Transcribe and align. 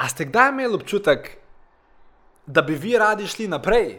A 0.00 0.08
ste 0.08 0.24
kdaj 0.24 0.48
imeli 0.48 0.74
občutek, 0.74 1.36
da 2.46 2.62
bi 2.62 2.74
vi 2.74 2.96
radi 2.98 3.26
šli 3.28 3.48
naprej, 3.48 3.98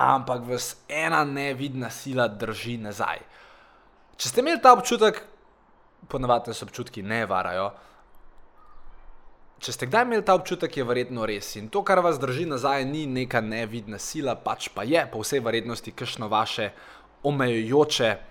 ampak 0.00 0.46
vas 0.48 0.76
ena 0.88 1.24
nevidna 1.24 1.90
sila 1.90 2.24
drži 2.28 2.78
nazaj? 2.80 3.20
Če 4.16 4.32
ste 4.32 4.40
imeli 4.40 4.62
ta 4.64 4.72
občutek, 4.72 5.20
ponavadi 6.08 6.54
se 6.56 6.64
občutki 6.64 7.04
ne 7.04 7.26
varajo. 7.28 7.68
Če 9.60 9.76
ste 9.76 9.90
kdaj 9.90 10.08
imeli 10.08 10.24
ta 10.24 10.38
občutek, 10.40 10.76
je 10.76 10.88
verjetno 10.88 11.28
res. 11.28 11.52
In 11.60 11.68
to, 11.68 11.84
kar 11.84 12.00
vas 12.00 12.16
drži 12.16 12.46
nazaj, 12.48 12.86
ni 12.88 13.04
neka 13.04 13.44
nevidna 13.44 14.00
sila, 14.00 14.38
pač 14.40 14.70
pa 14.72 14.88
je 14.88 15.04
po 15.12 15.20
vsej 15.20 15.44
verjetnosti 15.44 15.92
kakšno 15.92 16.32
vaše 16.32 16.70
omejujoče 17.28 18.29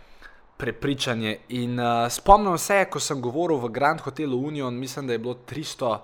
prepričanje. 0.60 1.38
In 1.56 1.80
uh, 1.80 2.10
spomnim 2.12 2.58
se, 2.60 2.84
ko 2.92 3.00
sem 3.00 3.22
govoril 3.24 3.62
v 3.64 3.72
Grand 3.72 4.02
Hotelu 4.04 4.38
Union, 4.38 4.76
mislim, 4.76 5.08
da 5.08 5.16
je 5.16 5.24
bilo 5.24 5.38
300 5.48 5.98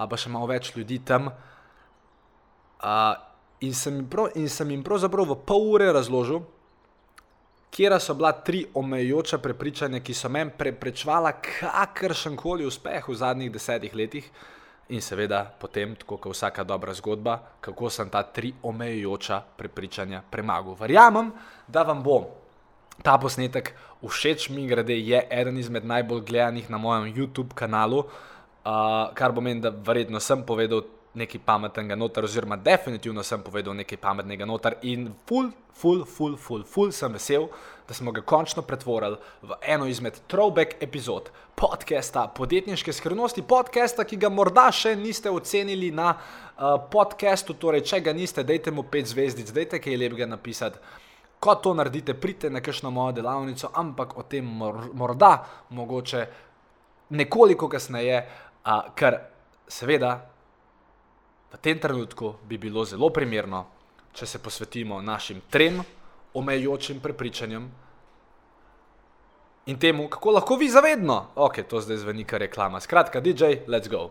ali 0.00 0.08
pa 0.08 0.16
še 0.16 0.30
malo 0.32 0.48
več 0.48 0.70
ljudi 0.76 1.00
tam. 1.04 1.28
Uh, 2.80 3.12
in, 3.60 3.74
sem 3.76 4.00
prav, 4.08 4.30
in 4.40 4.48
sem 4.48 4.70
jim 4.72 4.84
pravzaprav 4.86 5.28
v 5.28 5.36
pol 5.44 5.66
ure 5.74 5.90
razložil, 5.92 6.40
kje 7.70 7.98
so 8.00 8.16
bila 8.16 8.32
tri 8.32 8.64
omejujoča 8.74 9.38
prepričanja, 9.38 10.00
ki 10.00 10.16
so 10.16 10.32
meni 10.32 10.56
preprečevala 10.56 11.34
kakršen 11.44 12.40
koli 12.40 12.64
uspeh 12.66 13.04
v 13.08 13.18
zadnjih 13.20 13.52
desetih 13.52 13.94
letih. 13.94 14.32
In 14.90 15.04
seveda, 15.04 15.44
potem, 15.60 15.92
tako 15.94 16.16
kot 16.18 16.34
vsaka 16.34 16.64
dobra 16.64 16.96
zgodba, 16.96 17.36
kako 17.60 17.90
sem 17.92 18.08
ta 18.10 18.24
tri 18.26 18.50
omejujoča 18.62 19.42
prepričanja 19.60 20.24
premagal. 20.30 20.74
Verjamem, 20.80 21.30
da 21.68 21.84
vam 21.86 22.02
bo 22.02 22.39
ta 23.02 23.18
posnetek 23.18 23.74
všeč, 24.02 24.48
mi 24.50 24.66
grede, 24.66 24.96
je 24.96 25.20
eden 25.30 25.58
izmed 25.58 25.84
najbolj 25.84 26.24
gledanih 26.28 26.70
na 26.70 26.78
mojem 26.78 27.12
YouTube 27.14 27.54
kanalu, 27.54 28.04
uh, 28.04 29.10
kar 29.14 29.34
pomeni, 29.34 29.60
da 29.60 29.70
verjetno 29.70 30.20
sem 30.20 30.42
povedal 30.46 30.86
nekaj 31.14 31.40
pametnega 31.42 31.96
noter, 31.98 32.24
oziroma 32.24 32.56
definitivno 32.56 33.22
sem 33.26 33.42
povedal 33.42 33.74
nekaj 33.74 33.98
pametnega 33.98 34.46
noter 34.46 34.76
in 34.86 35.08
ful, 35.26 35.50
ful, 35.74 36.04
ful, 36.06 36.36
ful, 36.38 36.62
ful 36.62 36.92
sem 36.94 37.12
vesel, 37.12 37.48
da 37.88 37.94
smo 37.94 38.12
ga 38.14 38.22
končno 38.22 38.62
pretvorili 38.62 39.18
v 39.42 39.58
eno 39.66 39.88
izmed 39.90 40.20
throwback 40.30 40.76
epizod 40.80 41.32
podcasta 41.58 42.28
Podjetniške 42.36 42.92
skrivnosti, 42.92 43.42
podcasta, 43.42 44.06
ki 44.06 44.16
ga 44.16 44.30
morda 44.30 44.68
še 44.72 44.94
niste 44.96 45.30
ocenili 45.30 45.90
na 45.90 46.14
uh, 46.14 46.78
podcastu, 46.92 47.58
torej 47.58 47.82
če 47.90 48.00
ga 48.06 48.14
niste, 48.14 48.46
dajte 48.46 48.70
mu 48.70 48.86
pet 48.86 49.10
zvezdic, 49.10 49.50
dajte 49.50 49.82
kaj 49.82 49.98
lepega 49.98 50.30
napisati. 50.30 50.78
Ko 51.40 51.54
to 51.54 51.74
naredite, 51.74 52.14
pridite 52.14 52.50
na 52.50 52.60
kakšno 52.60 52.90
mojo 52.90 53.12
delavnico, 53.16 53.70
ampak 53.74 54.18
o 54.18 54.22
tem 54.22 54.44
mor 54.44 54.90
morda, 54.92 55.46
mogoče 55.70 56.26
nekoliko 57.10 57.68
kasneje, 57.68 58.18
uh, 58.20 58.92
ker 58.94 59.16
seveda 59.68 60.12
v 61.52 61.58
tem 61.58 61.78
trenutku 61.78 62.34
bi 62.44 62.58
bilo 62.58 62.84
zelo 62.84 63.10
primerno, 63.10 63.64
če 64.12 64.26
se 64.26 64.38
posvetimo 64.38 65.00
našim 65.02 65.40
trem 65.50 65.80
omejujočim 66.34 67.00
prepričanjem 67.00 67.70
in 69.66 69.78
temu, 69.78 70.08
kako 70.08 70.30
lahko 70.30 70.56
vi 70.56 70.68
zavedno, 70.68 71.26
ok, 71.34 71.62
to 71.68 71.80
zdaj 71.80 71.96
zveni 71.96 72.24
kar 72.24 72.40
reklama. 72.40 72.80
Skratka, 72.80 73.20
DJ, 73.20 73.44
let's 73.66 73.88
go. 73.88 74.10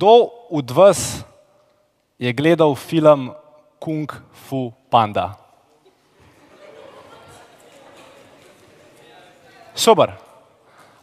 Kdo 0.00 0.32
od 0.48 0.70
vas 0.72 1.20
je 2.16 2.32
gledal 2.32 2.72
film 2.72 3.36
Kung 3.76 4.08
Fu 4.32 4.72
Panda? 4.88 5.36
Super. 9.76 10.16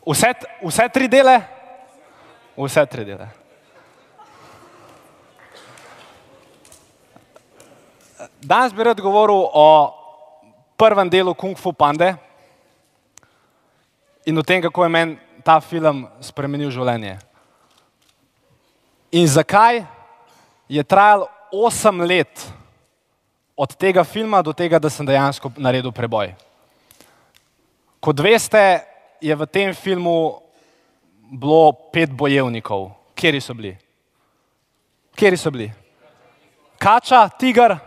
Vse, 0.01 0.33
vse 0.65 0.89
tri 0.89 1.05
dele? 1.05 1.45
Vse 2.57 2.85
tri 2.89 3.05
dele. 3.05 3.29
Danes 8.41 8.73
bi 8.73 8.81
rad 8.81 8.97
govoril 8.97 9.45
o 9.53 9.93
prvem 10.73 11.05
delu 11.05 11.37
Kung 11.37 11.53
Fu 11.53 11.69
Pande 11.69 12.17
in 14.25 14.37
o 14.37 14.41
tem, 14.41 14.57
kako 14.61 14.83
je 14.83 14.89
meni 14.89 15.19
ta 15.45 15.61
film 15.61 16.07
spremenil 16.17 16.73
življenje. 16.73 17.26
In 19.11 19.27
zakaj 19.27 19.85
je 20.69 20.83
trajalo 20.83 21.27
osem 21.51 22.01
let 22.01 22.47
od 23.55 23.75
tega 23.75 24.03
filma 24.03 24.41
do 24.41 24.53
tega, 24.53 24.79
da 24.79 24.89
sem 24.89 25.05
dejansko 25.05 25.51
naredil 25.57 25.91
preboj. 25.91 26.33
Kot 27.99 28.19
veste, 28.19 28.83
je 29.21 29.35
v 29.35 29.47
tem 29.49 29.73
filmu 29.73 30.41
bilo 31.31 31.71
pet 31.93 32.11
bojevnikov. 32.11 32.91
Kje 33.15 33.41
so 33.41 33.53
bili? 33.53 33.73
Kje 35.15 35.37
so 35.37 35.51
bili? 35.51 35.71
Kača, 36.77 37.29
tiger. 37.39 37.77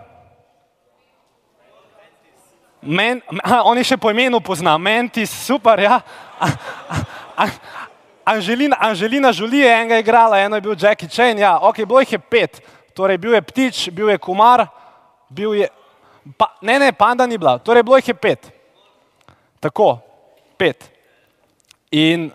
Men, 2.83 3.21
aha, 3.45 3.63
on 3.63 3.79
je 3.79 3.85
še 3.93 3.97
po 4.01 4.11
imenu 4.11 4.41
pozna, 4.41 4.79
Mentis, 4.79 5.31
super. 5.31 5.79
Ja. 5.79 6.01
Anželina, 8.25 8.77
Anželina 8.81 9.33
Žuli 9.33 9.59
je 9.59 9.73
enega 9.73 9.99
igrala, 9.99 10.39
eno 10.39 10.57
je 10.57 10.61
bil 10.61 10.77
Jackie 10.79 11.09
Chan. 11.09 11.39
Ja, 11.39 11.59
ok, 11.59 11.77
bilo 11.85 12.01
jih 12.01 12.13
je 12.13 12.19
pet. 12.19 12.61
Torej, 12.95 13.19
bil 13.19 13.35
je 13.35 13.43
ptič, 13.43 13.91
bil 13.91 14.11
je 14.11 14.19
kumar, 14.19 14.67
bil 15.29 15.55
je. 15.55 15.69
Pa, 16.37 16.53
ne, 16.63 16.79
ne, 16.79 16.93
panda 16.93 17.27
ni 17.27 17.39
bila, 17.39 17.59
torej 17.59 17.83
bilo 17.83 17.97
jih 17.97 18.09
je 18.09 18.15
pet. 18.15 18.51
Tako, 19.61 19.99
pet. 20.59 20.85
In 21.91 22.31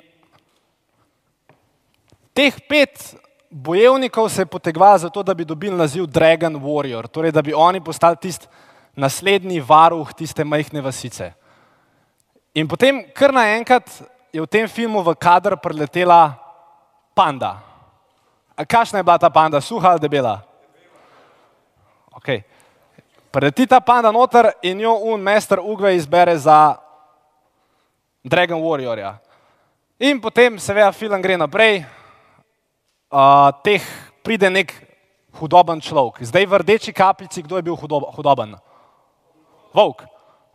teh 2.33 2.57
pet 2.69 3.15
bojevnikov 3.49 4.29
se 4.29 4.41
je 4.41 4.51
potegovalo 4.51 4.97
zato, 4.97 5.23
da 5.23 5.33
bi 5.33 5.45
dobili 5.45 5.77
naziv 5.77 6.05
Dragon 6.05 6.55
Warrior, 6.55 7.07
torej 7.07 7.31
da 7.31 7.41
bi 7.41 7.53
oni 7.53 7.83
postali 7.83 8.17
tisti 8.21 8.47
naslednji 8.95 9.59
varuh 9.59 10.13
tiste 10.13 10.43
majhne 10.43 10.81
vasice. 10.81 11.33
In 12.55 12.67
potem, 12.67 13.03
kar 13.13 13.33
naenkrat 13.35 13.89
je 14.35 14.43
v 14.43 14.51
tem 14.51 14.67
filmu 14.67 14.99
v 14.99 15.15
kader 15.15 15.55
preletela 15.55 16.35
panda. 17.15 17.63
A 18.51 18.67
kakšna 18.67 18.99
je 18.99 19.07
bila 19.07 19.15
ta 19.15 19.31
panda, 19.31 19.63
suha 19.63 19.95
ali 19.95 20.03
debela? 20.03 20.43
Okay. 22.19 22.43
Preleti 23.31 23.63
ta 23.63 23.79
panda 23.79 24.11
noter 24.11 24.51
in 24.59 24.83
jo 24.83 24.91
un 25.07 25.23
mester 25.23 25.63
Ugve 25.63 25.95
izbere 25.95 26.35
za 26.35 26.75
Dragon 28.27 28.59
Warriorja. 28.59 29.15
In 30.03 30.19
potem, 30.19 30.59
seveda, 30.59 30.91
film 30.91 31.23
gre 31.23 31.39
naprej, 31.39 31.87
uh, 33.07 33.55
teh 33.63 33.79
pride 34.19 34.51
nek 34.51 34.75
hudoben 35.39 35.79
človek. 35.79 36.19
Zdaj 36.27 36.43
v 36.43 36.53
rdeči 36.59 36.91
kapici, 36.91 37.39
kdo 37.39 37.55
je 37.55 37.63
bil 37.71 37.79
hudoben? 37.79 38.59
Volk. 39.71 40.03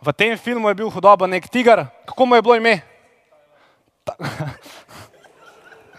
V 0.04 0.12
tem 0.12 0.36
filmu 0.36 0.68
je 0.68 0.84
bil 0.84 0.92
hudoben 0.92 1.32
nek 1.32 1.48
tiger, 1.48 1.88
kako 2.04 2.28
mu 2.28 2.36
je 2.36 2.44
bilo 2.44 2.60
ime? 2.60 2.89
Ta 4.16 4.48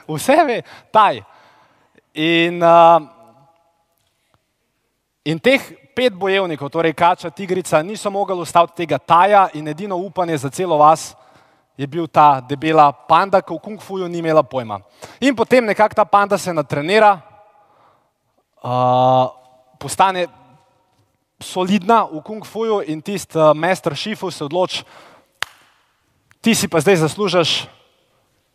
Vse 0.08 0.44
ve, 0.46 0.62
taj. 0.92 1.22
In, 2.13 2.63
uh, 2.63 3.02
in 5.24 5.40
teh 5.40 5.62
pet 5.96 6.13
bojevnikov, 6.13 6.69
torej 6.69 6.94
kača, 6.94 7.30
tigrica, 7.30 7.81
niso 7.84 8.12
mogli 8.12 8.36
ustaviti 8.40 8.84
tega 8.84 8.98
taja 8.98 9.48
in 9.54 9.68
edino 9.68 9.98
upanje 9.98 10.38
za 10.38 10.50
celo 10.50 10.78
vas 10.78 11.16
je 11.78 11.88
bil 11.88 12.08
ta 12.08 12.42
debela 12.42 12.92
panda, 12.92 13.42
ki 13.42 13.56
v 13.56 13.60
kung 13.63 13.80
fuju 13.81 14.08
ni 14.08 14.19
imela 14.19 14.44
pojma. 14.44 14.81
In 15.19 15.36
potem 15.36 15.66
nekako 15.66 15.96
ta 15.96 16.06
panda 16.06 16.38
se 16.38 16.54
natrenira, 16.54 17.18
uh, 18.62 19.31
postane 19.80 20.28
solidna 21.40 22.04
v 22.06 22.22
kung 22.22 22.46
fuju 22.46 22.84
in 22.86 23.02
tisti 23.02 23.40
uh, 23.40 23.56
mester 23.58 23.96
šifu 23.96 24.31
se 24.31 24.46
odloči, 24.46 24.84
ti 26.42 26.56
si 26.56 26.68
pa 26.68 26.81
zdaj 26.81 27.02
zaslužiš, 27.08 27.66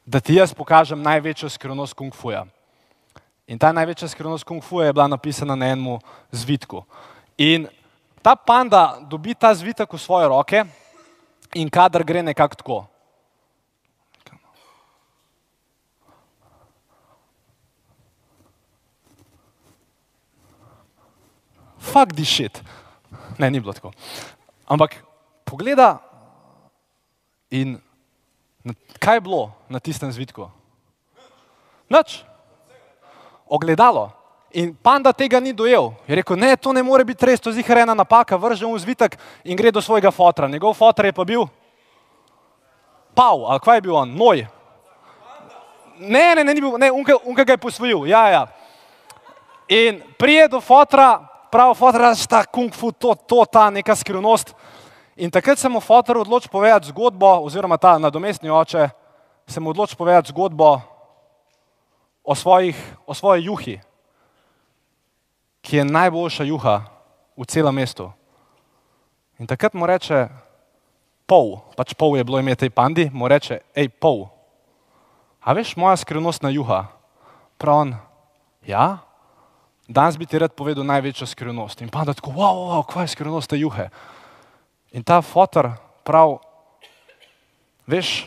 da 0.06 0.20
ti 0.20 0.38
jaz 0.38 0.55
pokažem 0.55 1.03
največjo 1.03 1.50
skrivnost 1.50 1.94
kung 1.94 2.14
fuja. 2.14 2.47
In 3.47 3.58
ta 3.58 3.73
največja 3.75 4.08
skrivnost 4.08 4.47
kung 4.47 4.62
fuja 4.62 4.87
je 4.87 4.94
bila 4.94 5.08
napisana 5.11 5.55
na 5.58 5.67
enem 5.75 5.99
zvitku. 6.31 6.85
In 7.38 7.67
ta 8.23 8.37
panda 8.37 8.99
dobi 9.03 9.35
ta 9.35 9.55
zvitek 9.55 9.93
v 9.93 9.99
svoje 9.99 10.29
roke 10.29 10.64
in 11.55 11.70
kadar 11.70 12.05
gre 12.06 12.23
nekako 12.23 12.55
tako. 12.55 12.79
Fuck 21.79 22.14
this 22.14 22.29
shit. 22.29 22.62
Ne, 23.38 23.50
ni 23.50 23.61
bilo 23.61 23.73
tako. 23.73 23.93
Ampak 24.67 25.03
pogleda 25.47 26.03
in 27.50 27.79
kaj 28.99 29.17
je 29.17 29.21
bilo 29.21 29.53
na 29.69 29.79
tistem 29.79 30.13
zvitku? 30.13 30.51
Noč. 31.89 32.25
Ogledalo. 33.47 34.11
In 34.57 34.75
panda 34.75 35.13
tega 35.13 35.41
ni 35.41 35.53
dojel. 35.53 35.93
Je 36.09 36.17
rekel, 36.17 36.37
ne, 36.37 36.57
to 36.57 36.73
ne 36.73 36.83
more 36.83 37.05
biti 37.05 37.27
res, 37.27 37.41
to 37.41 37.51
je 37.51 37.61
zihrena 37.61 37.95
napaka, 37.95 38.39
vržem 38.41 38.73
v 38.73 38.79
zvitek 38.79 39.19
in 39.45 39.57
gre 39.57 39.71
do 39.71 39.83
svojega 39.83 40.11
fotra. 40.11 40.49
Njegov 40.49 40.75
fotor 40.75 41.07
je 41.07 41.13
pa 41.13 41.25
bil 41.25 41.47
Pav, 43.17 43.45
ali 43.49 43.61
kaj 43.61 43.77
je 43.77 43.81
bil 43.81 43.97
on, 43.97 44.13
Noj. 44.13 44.47
Ne, 45.99 46.35
ne, 46.37 46.45
ne, 46.45 46.55
ni 46.55 46.61
bil, 46.61 46.77
ne, 46.77 46.91
unka, 46.93 47.17
unka 47.25 47.45
ga 47.45 47.57
je 47.57 47.63
posvojil, 47.65 48.05
ja, 48.07 48.29
ja. 48.29 48.43
In 49.69 50.03
prije 50.19 50.49
do 50.53 50.61
fotra, 50.61 51.25
prav 51.51 51.73
fotra, 51.75 52.15
sta 52.15 52.45
kung 52.45 52.75
fu, 52.75 52.93
to, 52.93 53.15
to, 53.15 53.45
ta 53.49 53.71
neka 53.71 53.97
skrivnost. 53.97 54.53
In 55.17 55.33
takrat 55.33 55.57
sem 55.57 55.73
mu 55.73 55.81
fotor 55.81 56.21
odločil 56.21 56.53
povedati 56.53 56.93
zgodbo, 56.93 57.41
oziroma 57.41 57.81
ta 57.81 57.97
nadomestni 57.97 58.53
oče, 58.53 58.91
sem 59.49 59.65
mu 59.65 59.73
odločil 59.73 59.97
povedati 59.97 60.29
zgodbo 60.29 60.77
o, 62.21 62.35
svojih, 62.35 62.77
o 63.07 63.15
svoji 63.17 63.49
juhi, 63.49 63.77
ki 65.65 65.77
je 65.77 65.85
najboljša 65.89 66.45
juha 66.45 66.77
v 67.33 67.49
celem 67.49 67.81
mestu. 67.81 68.13
In 69.41 69.49
takrat 69.49 69.73
mu 69.73 69.89
reče, 69.89 70.29
pol, 71.25 71.65
pač 71.81 71.97
pol 71.97 72.21
je 72.21 72.25
bilo 72.25 72.37
ime 72.37 72.53
tej 72.53 72.69
pandi, 72.69 73.09
mu 73.09 73.25
reče, 73.25 73.65
hej, 73.73 73.89
pol. 73.97 74.29
A 75.41 75.57
veš, 75.57 75.77
moja 75.81 75.97
skrivnostna 75.97 76.53
juha, 76.53 76.93
prav 77.57 77.89
on, 77.89 77.97
ja, 78.69 79.01
danes 79.89 80.21
bi 80.21 80.29
ti 80.29 80.37
rad 80.37 80.53
povedal 80.53 80.85
največjo 80.85 81.25
skrivnost. 81.25 81.81
In 81.81 81.89
panda 81.89 82.13
tako, 82.13 82.37
wow, 82.37 82.69
wow, 82.69 82.85
kaj 82.85 83.09
je 83.09 83.15
skrivnost 83.17 83.49
te 83.49 83.57
juhe. 83.57 83.89
In 84.96 85.04
ta 85.04 85.20
fotor 85.20 85.75
prav, 86.08 86.38
veš, 87.84 88.25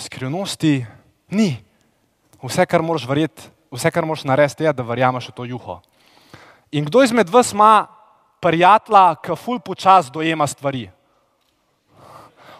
skrivnosti 0.00 0.86
ni. 1.28 1.50
Vse, 2.40 2.64
kar 2.64 2.80
moraš 2.80 3.04
verjeti, 3.04 3.50
vse, 3.74 3.90
kar 3.92 4.06
moraš 4.08 4.24
narediti, 4.24 4.64
je, 4.64 4.72
da 4.72 4.86
verjameš 4.86 5.28
v 5.28 5.34
to 5.36 5.44
juho. 5.44 5.80
In 6.72 6.88
kdo 6.88 7.02
izmed 7.04 7.28
vas 7.28 7.52
ima 7.52 7.88
prijatelja, 8.40 9.18
ki 9.20 9.36
ful 9.36 9.60
počas 9.60 10.08
dojema 10.14 10.46
stvari? 10.46 10.86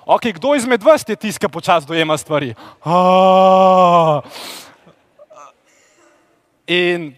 Ok, 0.04 0.28
kdo 0.36 0.52
izmed 0.56 0.84
vas 0.84 1.04
je 1.08 1.16
tisti, 1.16 1.40
ki 1.40 1.52
počas 1.52 1.86
dojema 1.88 2.16
stvari? 2.20 2.52
Aaaa. 2.84 4.20
In, 6.69 7.14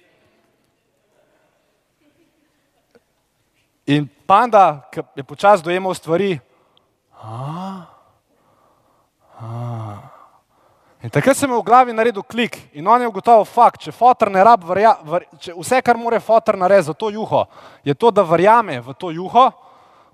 in 3.87 4.09
panda, 4.27 4.82
ki 4.93 5.03
je 5.17 5.25
počas 5.25 5.62
dojemal 5.62 5.94
stvari, 5.94 6.38
a, 7.21 7.87
a. 9.41 10.11
In 11.00 11.09
takrat 11.09 11.32
sem 11.32 11.49
v 11.49 11.62
glavi 11.65 11.94
naredil 11.97 12.21
klik 12.21 12.59
in 12.77 12.85
on 12.85 13.00
je 13.00 13.09
ugotovil 13.09 13.47
fakt, 13.49 13.81
če 13.87 13.93
fotor 13.93 14.29
ne 14.29 14.43
rab, 14.44 14.61
verja, 14.69 14.93
ver, 15.00 15.25
če 15.41 15.55
vse, 15.56 15.79
kar 15.81 15.97
more 15.97 16.21
fotor 16.21 16.59
narediti 16.61 16.91
za 16.91 16.94
to 16.94 17.09
juho, 17.09 17.47
je 17.85 17.94
to, 17.97 18.11
da 18.12 18.21
verjame 18.21 18.77
v 18.85 18.94
to 19.00 19.09
juho, 19.17 19.47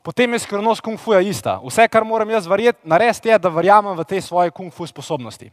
potem 0.06 0.30
je 0.38 0.44
skrivnost 0.44 0.84
kung 0.86 0.94
fuja 0.94 1.18
ista. 1.26 1.56
Vse, 1.64 1.88
kar 1.90 2.06
moram 2.06 2.30
jaz 2.30 2.46
narediti 2.86 3.32
je, 3.32 3.38
da 3.38 3.50
verjamem 3.50 3.98
v 3.98 4.06
te 4.06 4.20
svoje 4.22 4.54
kung 4.54 4.70
fu 4.70 4.86
sposobnosti. 4.86 5.50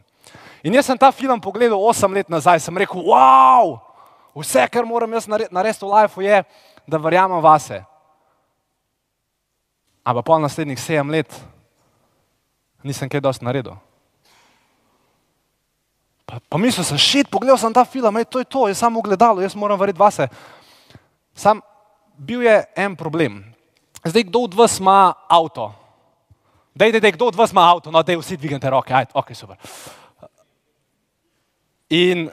In 0.62 0.78
jaz 0.78 0.86
sem 0.86 0.98
ta 0.98 1.10
film 1.10 1.42
pogledal 1.42 1.82
osem 1.82 2.14
let 2.14 2.30
nazaj, 2.30 2.62
sem 2.62 2.78
rekel, 2.78 3.02
wow, 3.02 3.74
vse, 4.38 4.62
kar 4.70 4.86
moram 4.86 5.18
jaz 5.18 5.26
narediti 5.26 5.82
v 5.82 5.90
lifeu 5.90 6.22
je, 6.22 6.44
da 6.86 7.02
verjamem 7.02 7.42
vase. 7.42 7.82
Ampak 10.04 10.24
po 10.24 10.36
naslednjih 10.38 10.80
sedem 10.80 11.10
let 11.10 11.32
nisem 12.84 13.08
kaj 13.08 13.24
dosti 13.24 13.44
naredil. 13.44 13.76
Pa, 16.28 16.40
pa 16.44 16.56
mislil 16.60 16.84
sem, 16.84 17.00
šit, 17.00 17.28
pogledal 17.32 17.56
sem 17.60 17.72
ta 17.72 17.84
film, 17.88 18.20
ej, 18.20 18.28
to 18.28 18.40
je 18.40 18.48
to, 18.48 18.68
jaz 18.68 18.84
samo 18.84 19.00
gledalo, 19.00 19.40
jaz 19.40 19.56
moram 19.56 19.80
verjeti 19.80 20.00
vase. 20.00 20.28
Sam 21.32 21.64
bil 22.16 22.44
je 22.44 22.64
en 22.76 22.96
problem. 22.96 23.40
Zdaj, 24.04 24.28
kdo 24.28 24.44
od 24.44 24.54
vas 24.54 24.76
ima 24.80 25.16
avto? 25.28 25.72
Dej, 26.76 26.92
dej, 26.92 27.00
dej, 27.00 27.12
kdo 27.16 27.32
od 27.32 27.36
vas 27.36 27.52
ima 27.52 27.64
avto? 27.64 27.88
No, 27.88 28.02
dej, 28.04 28.20
vsi 28.20 28.36
dvignite 28.36 28.68
roke, 28.70 28.92
ajde, 28.92 29.16
ok, 29.16 29.32
super. 29.32 29.56
In 31.88 32.28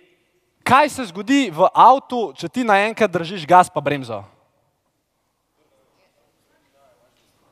kaj 0.63 0.89
se 0.89 1.07
zgodi 1.12 1.47
v 1.51 1.68
avtu, 1.71 2.31
če 2.35 2.50
ti 2.51 2.68
naenkrat 2.68 3.12
držiš 3.12 3.47
gas 3.47 3.71
pa 3.71 3.83
bremzo? 3.83 4.23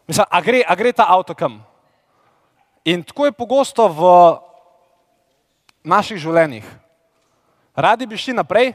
Mislim, 0.09 0.25
a 0.29 0.41
gre, 0.41 0.63
a 0.65 0.75
gre 0.75 0.89
ta 0.93 1.05
avto 1.05 1.35
kam? 1.37 1.59
In 2.85 3.03
tako 3.03 3.25
je 3.25 3.31
pogosto 3.31 3.85
v 3.85 4.01
naših 5.85 6.17
življenjih. 6.17 6.65
Radi 7.77 8.07
bi 8.09 8.17
šli 8.17 8.33
naprej, 8.33 8.71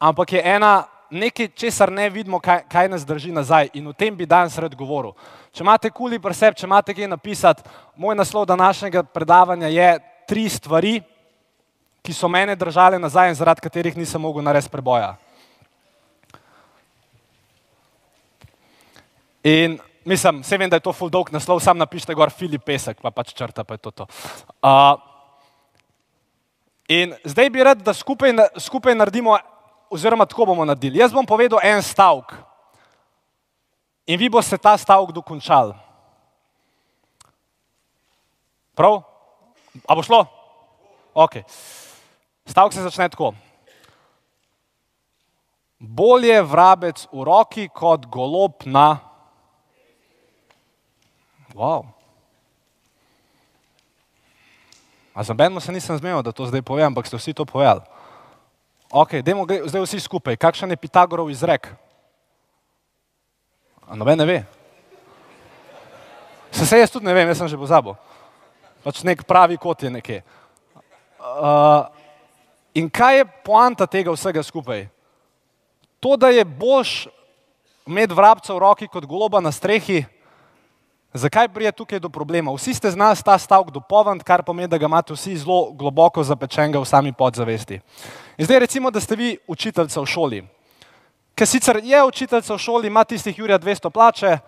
ampak 0.00 0.32
je 0.32 0.40
ena 0.40 0.86
nekaj, 1.12 1.50
česar 1.52 1.92
ne 1.92 2.06
vidimo, 2.08 2.40
kaj, 2.40 2.62
kaj 2.64 2.88
nas 2.88 3.04
drži 3.04 3.32
nazaj 3.32 3.68
in 3.76 3.86
o 3.86 3.92
tem 3.92 4.16
bi 4.16 4.24
danes 4.24 4.56
rad 4.56 4.72
govoril. 4.72 5.12
Če 5.52 5.66
imate 5.66 5.90
kuli 5.92 6.16
preseb, 6.16 6.56
če 6.56 6.64
imate 6.64 6.94
kaj 6.96 7.10
napisati, 7.12 7.68
moj 7.96 8.16
naslov 8.16 8.46
današnjega 8.48 9.02
predavanja 9.04 9.68
je 9.68 9.90
tri 10.28 10.46
stvari, 10.48 10.94
ki 12.00 12.16
so 12.16 12.28
mene 12.28 12.56
držale 12.56 12.96
nazaj 12.96 13.34
in 13.34 13.36
zaradi 13.36 13.60
katerih 13.68 14.00
nisem 14.00 14.24
mogel 14.24 14.40
narediti 14.48 14.72
preboja. 14.72 15.12
In 19.44 19.76
mislim, 20.04 20.42
vse 20.42 20.58
vem, 20.58 20.70
da 20.70 20.76
je 20.76 20.86
to 20.86 20.92
full 20.92 21.10
dolg 21.10 21.30
naslov, 21.32 21.60
sam 21.60 21.78
napišite 21.78 22.14
gor 22.14 22.30
Filip 22.30 22.64
Pesek, 22.64 23.00
pa 23.02 23.10
pač 23.10 23.34
črta, 23.34 23.64
pa 23.64 23.74
je 23.74 23.78
to 23.78 23.90
to. 23.90 24.06
Uh, 24.62 24.98
In 26.88 27.12
zdaj 27.24 27.50
bi 27.50 27.64
rad, 27.64 27.82
da 27.84 27.92
skupaj, 27.92 28.32
skupaj 28.56 28.94
naredimo, 28.94 29.36
oziroma 29.90 30.24
tako 30.26 30.46
bomo 30.48 30.64
naredili. 30.64 30.98
Jaz 30.98 31.12
bom 31.12 31.26
povedal 31.26 31.60
en 31.62 31.82
stavek 31.84 32.32
in 34.08 34.16
vi 34.18 34.30
boste 34.32 34.56
ta 34.56 34.72
stavek 34.78 35.12
dokončali. 35.12 35.74
Prav? 38.72 39.02
A 39.84 39.94
bo 39.94 40.02
šlo? 40.02 40.24
Ok. 41.14 41.44
Stavek 42.48 42.72
se 42.72 42.82
začne 42.82 43.10
tako. 43.12 43.34
Bolje 45.78 46.40
vrabec 46.42 47.04
v 47.12 47.24
roki 47.28 47.68
kot 47.68 48.08
golob 48.08 48.64
na. 48.64 49.07
Wow. 51.54 51.86
A 55.14 55.22
za 55.22 55.34
meni 55.34 55.60
se 55.60 55.72
nisem 55.72 55.98
zmedel, 55.98 56.22
da 56.22 56.32
to 56.32 56.46
zdaj 56.46 56.62
povem, 56.62 56.86
ampak 56.86 57.06
ste 57.06 57.16
vsi 57.18 57.34
to 57.34 57.44
povedali. 57.44 57.82
Ok, 58.90 59.18
dajmo 59.20 59.46
zdaj 59.66 59.82
vsi 59.82 60.00
skupaj. 60.00 60.36
Kakšen 60.38 60.70
je 60.70 60.78
Pitagorov 60.78 61.30
izrek? 61.30 61.74
A 63.88 63.96
noben 63.96 64.18
ne 64.18 64.24
ve. 64.24 64.38
Se 66.52 66.66
se 66.66 66.78
jaz 66.78 66.90
tudi 66.90 67.06
ne 67.06 67.14
vem, 67.14 67.28
jaz 67.28 67.38
sem 67.38 67.48
že 67.48 67.58
pozabil. 67.58 67.96
Pač 68.84 69.02
nek 69.02 69.26
pravi 69.26 69.58
kot 69.58 69.82
je 69.82 69.90
nekje. 69.90 70.22
Uh, 71.18 71.84
in 72.78 72.86
kaj 72.86 73.18
je 73.18 73.30
poanta 73.44 73.90
tega 73.90 74.14
vsega 74.14 74.42
skupaj? 74.42 74.86
To, 76.00 76.14
da 76.16 76.30
je 76.30 76.44
boš 76.46 77.08
imeti 77.88 78.14
vrabca 78.14 78.54
v 78.54 78.62
roki 78.62 78.86
kot 78.88 79.02
goloba 79.02 79.42
na 79.42 79.52
strehi, 79.52 80.06
Zakaj 81.12 81.48
prije 81.48 81.72
tukaj 81.72 81.98
do 81.98 82.08
problema? 82.08 82.52
Vsi 82.52 82.74
ste 82.74 82.90
znali 82.90 83.16
ta 83.24 83.38
stavek 83.38 83.70
dopolniti, 83.70 84.24
kar 84.24 84.42
pomeni, 84.42 84.68
da 84.68 84.78
ga 84.78 84.86
imate 84.86 85.12
vsi 85.12 85.36
zelo 85.36 85.70
globoko 85.72 86.22
zapečenega 86.24 86.78
v 86.78 86.84
sami 86.84 87.12
podzavesti. 87.12 87.80
In 88.36 88.44
zdaj 88.44 88.58
recimo, 88.58 88.90
da 88.90 89.00
ste 89.00 89.16
vi 89.16 89.38
učiteljica 89.48 90.00
v 90.00 90.06
šoli. 90.06 90.42
Ker 91.34 91.46
sicer 91.46 91.80
je 91.82 92.04
učiteljica 92.04 92.54
v 92.54 92.58
šoli, 92.58 92.86
ima 92.86 93.04
tistih 93.04 93.38
Jurija 93.38 93.58
200 93.58 93.90
plače, 93.90 94.38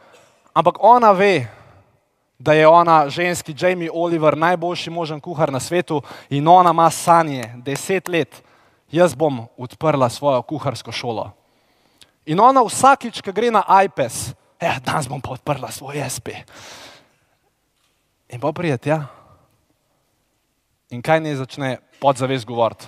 ampak 0.52 0.76
ona 0.80 1.12
ve, 1.12 1.46
da 2.38 2.52
je 2.52 2.68
ona 2.68 3.08
ženski 3.08 3.54
Jamie 3.58 3.90
Oliver 3.94 4.36
najboljši 4.36 4.90
možen 4.90 5.20
kuhar 5.20 5.52
na 5.52 5.60
svetu 5.60 6.02
in 6.30 6.48
ona 6.48 6.70
ima 6.70 6.90
sanje, 6.90 7.54
deset 7.56 8.08
let, 8.08 8.42
jaz 8.90 9.14
bom 9.14 9.46
odprla 9.56 10.08
svojo 10.08 10.42
kuharsko 10.42 10.92
šolo. 10.92 11.30
In 12.26 12.40
ona 12.40 12.62
vsakič, 12.62 13.20
ko 13.22 13.32
gre 13.32 13.50
na 13.50 13.64
iPad, 13.84 14.12
ja, 14.60 14.76
danes 14.84 15.08
bom 15.08 15.20
pa 15.20 15.34
odprla 15.36 15.70
svoj 15.72 16.04
SP. 16.04 16.28
In 18.28 18.40
pa 18.40 18.52
prijeti, 18.52 18.88
ja. 18.88 19.06
In 20.90 21.02
kaj 21.02 21.20
ne 21.20 21.36
začne 21.36 21.78
podzavest 22.00 22.46
govoriti? 22.46 22.86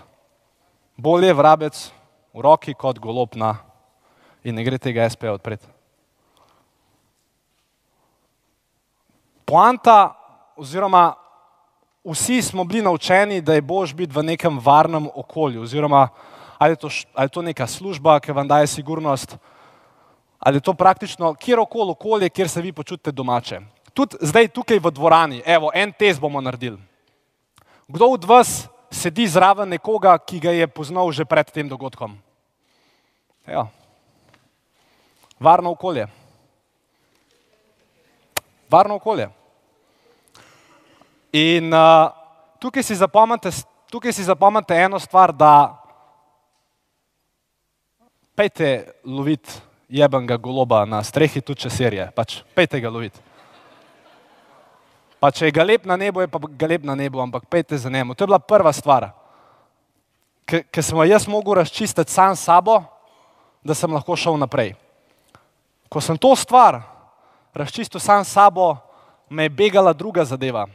Bolje 0.96 1.30
je 1.30 1.34
vrabec 1.34 1.78
v 2.34 2.40
roki 2.40 2.74
kot 2.74 2.98
golopna 2.98 3.56
in 4.44 4.54
ne 4.54 4.64
gre 4.64 4.78
tega 4.78 5.06
SP 5.08 5.30
odpreti. 5.30 5.66
Poanta, 9.46 10.14
oziroma 10.56 11.14
vsi 12.04 12.42
smo 12.42 12.64
bili 12.64 12.82
naučeni, 12.82 13.40
da 13.40 13.54
je 13.54 13.62
bož 13.62 13.94
biti 13.94 14.12
v 14.14 14.22
nekem 14.22 14.58
varnem 14.58 15.08
okolju, 15.14 15.62
oziroma 15.62 16.08
ali 16.58 16.72
je 16.72 16.76
to, 16.76 16.88
ali 17.14 17.24
je 17.24 17.28
to 17.28 17.42
neka 17.42 17.66
služba, 17.66 18.20
ki 18.20 18.32
vam 18.32 18.48
daje 18.48 18.66
sigurnost, 18.66 19.36
ali 20.42 20.56
je 20.56 20.60
to 20.60 20.74
praktično 20.74 21.34
kjerkoli 21.34 21.90
okolje, 21.90 22.28
kjer 22.28 22.48
se 22.48 22.60
vi 22.60 22.72
počutite 22.72 23.12
domače. 23.12 23.60
Tudi 23.94 24.16
zdaj 24.20 24.48
tukaj 24.48 24.78
v 24.78 24.90
dvorani, 24.90 25.42
evo, 25.46 25.70
en 25.74 25.92
test 25.92 26.20
bomo 26.20 26.40
naredili. 26.40 26.78
Kdo 27.88 28.06
od 28.06 28.24
vas 28.24 28.66
sedi 28.90 29.28
zraven 29.28 29.68
nekoga, 29.68 30.18
ki 30.18 30.40
ga 30.40 30.50
je 30.50 30.66
poznal 30.66 31.12
že 31.12 31.24
pred 31.24 31.46
tem 31.46 31.68
dogodkom? 31.68 32.18
Ja. 33.46 33.68
Varno 35.38 35.70
okolje. 35.70 36.08
Varno 38.70 38.98
okolje. 38.98 39.30
In 41.32 41.70
uh, 41.70 42.10
tukaj 42.58 42.82
si 42.82 42.98
tukaj 43.90 44.12
si 44.12 44.24
zapomnite 44.24 44.74
eno 44.74 44.98
stvar, 44.98 45.32
da 45.32 45.78
pejte 48.34 48.90
loviti 49.04 49.71
jebenega 49.92 50.36
goloba 50.40 50.86
na 50.88 51.02
strehi, 51.04 51.42
tudi 51.44 51.66
če 51.66 51.70
serije, 51.70 52.08
pač 52.16 52.40
pejte 52.56 52.80
ga 52.80 52.88
loviti. 52.88 53.20
Pa 55.20 55.30
če 55.30 55.50
je 55.50 55.54
ga 55.54 55.66
lep 55.68 55.84
na 55.86 55.98
nebu, 56.00 56.24
je 56.24 56.30
pa 56.32 56.40
ga 56.40 56.68
lep 56.70 56.86
na 56.88 56.96
nebu, 56.98 57.20
ampak 57.20 57.44
pejte 57.46 57.76
za 57.78 57.92
njemu. 57.92 58.16
To 58.16 58.24
je 58.24 58.30
bila 58.32 58.40
prva 58.40 58.72
stvar, 58.72 59.12
ki 60.48 60.82
sem 60.82 60.96
jo 60.98 61.04
jaz 61.06 61.28
mogel 61.28 61.60
razčistiti 61.60 62.10
sam 62.10 62.36
sabo, 62.36 62.80
da 63.62 63.76
sem 63.76 63.92
lahko 63.92 64.16
šel 64.16 64.40
naprej. 64.40 64.72
Ko 65.92 66.00
sem 66.00 66.16
to 66.18 66.32
stvar 66.36 66.80
razčistil 67.54 68.00
sam 68.00 68.24
sabo, 68.24 68.76
me 69.28 69.44
je 69.44 69.52
begala 69.52 69.92
druga 69.92 70.24
zadeva. 70.24 70.66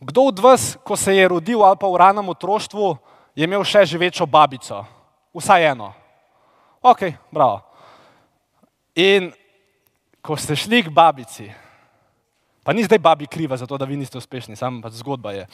Kdo 0.00 0.28
od 0.28 0.38
vas, 0.38 0.76
ko 0.84 0.96
se 0.96 1.16
je 1.16 1.28
rodil 1.28 1.64
ali 1.64 1.76
pa 1.80 1.88
v 1.88 1.96
ranem 1.96 2.28
otroštvu, 2.28 2.96
je 3.34 3.48
imel 3.48 3.64
še 3.64 3.86
živečo 3.86 4.26
babico? 4.26 4.84
Vsaj 5.32 5.72
eno. 5.72 6.01
Ok, 6.82 7.02
bravo. 7.30 7.60
In 8.98 9.30
ko 10.18 10.34
ste 10.34 10.56
šli 10.58 10.82
k 10.82 10.90
babici, 10.90 11.46
pa 12.66 12.74
ni 12.74 12.82
zdaj 12.82 12.98
babi 12.98 13.26
kriva 13.30 13.56
za 13.56 13.66
to, 13.66 13.78
da 13.78 13.86
vi 13.86 13.96
niste 13.96 14.18
uspešni, 14.18 14.58
samo 14.58 14.82
pač 14.82 14.98
zgodba 14.98 15.30
je. 15.30 15.46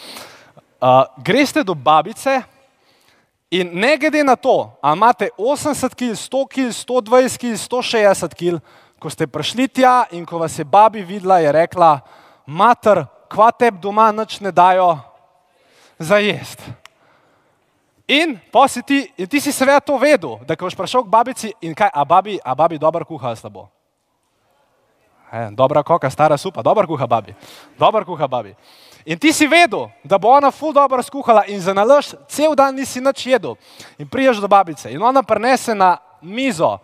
Uh, 0.81 1.05
greste 1.21 1.61
do 1.65 1.75
babice 1.75 2.41
in 3.51 3.77
ne 3.77 3.97
glede 4.01 4.25
na 4.25 4.37
to, 4.37 4.73
ali 4.81 4.97
imate 4.97 5.29
80 5.37 5.93
kg, 5.93 6.17
100 6.17 6.49
kg, 6.49 6.73
120 6.73 7.37
kg, 7.37 7.53
160 7.61 8.33
kg, 8.33 8.65
ko 8.97 9.13
ste 9.13 9.29
prišli 9.29 9.69
tja 9.69 10.09
in 10.17 10.25
ko 10.25 10.41
vas 10.41 10.57
je 10.59 10.65
babi 10.65 11.05
videla, 11.05 11.43
je 11.45 11.53
rekla, 11.53 12.01
mater, 12.47 13.05
kva 13.29 13.53
teb 13.53 13.77
doma 13.77 14.09
nič 14.17 14.41
ne 14.41 14.49
dajo 14.49 14.97
za 16.01 16.17
jesti. 16.25 16.88
In, 18.09 18.41
si 18.69 18.83
ti, 18.83 19.13
in 19.17 19.27
ti 19.29 19.41
si 19.41 19.53
seveda 19.53 19.81
to 19.81 19.99
vedel, 20.01 20.39
da 20.49 20.57
ko 20.57 20.65
boš 20.65 20.73
prišel 20.73 21.05
k 21.05 21.13
babici 21.13 21.53
in 21.61 21.75
kaj, 21.77 21.93
a 21.93 22.05
babi, 22.09 22.39
a 22.41 22.55
babi 22.57 22.81
dobro 22.81 23.05
kuha 23.05 23.37
s 23.37 23.45
tabo. 23.45 23.69
E, 25.29 25.53
dobra 25.53 25.83
koka, 25.85 26.09
stara 26.09 26.39
supa, 26.41 26.65
dobro 26.65 26.89
kuha 26.89 27.07
babi. 27.07 27.35
Dobro 27.77 28.05
kuha 28.09 28.25
babi. 28.25 28.57
In 29.05 29.19
ti 29.19 29.29
si 29.33 29.45
vedel, 29.45 29.91
da 30.05 30.17
bo 30.19 30.33
ona 30.33 30.49
ful 30.51 30.73
dobro 30.73 31.03
skuhala 31.03 31.45
in 31.53 31.61
za 31.61 31.77
nalož 31.77 32.15
cel 32.29 32.57
dan 32.57 32.73
nisi 32.75 33.01
nič 33.01 33.27
jedel. 33.27 33.61
In 34.01 34.09
priješ 34.09 34.41
do 34.41 34.49
babice 34.49 34.89
in 34.89 35.03
ona 35.03 35.23
prenese 35.23 35.75
na 35.77 35.99
mizo 36.23 36.79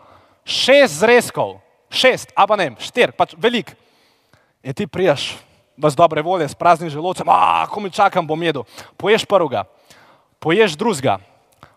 šest 0.45 1.00
zrezkov, 1.00 1.57
šest, 1.88 2.37
a 2.37 2.45
pa 2.45 2.57
ne, 2.57 2.76
štir, 2.76 3.16
pač 3.16 3.33
velik. 3.40 3.73
In 4.61 4.76
ti 4.76 4.85
priješ, 4.85 5.40
vas 5.76 5.97
dobre 5.97 6.21
volje, 6.21 6.49
s 6.49 6.54
praznim 6.54 6.93
želodcem, 6.93 7.28
a 7.28 7.64
ko 7.64 7.81
mi 7.81 7.88
čakam, 7.88 8.26
bom 8.26 8.43
jedel. 8.43 8.69
Poješ 9.00 9.25
prvega 9.25 9.64
poješ 10.44 10.76
drugega, 10.76 11.18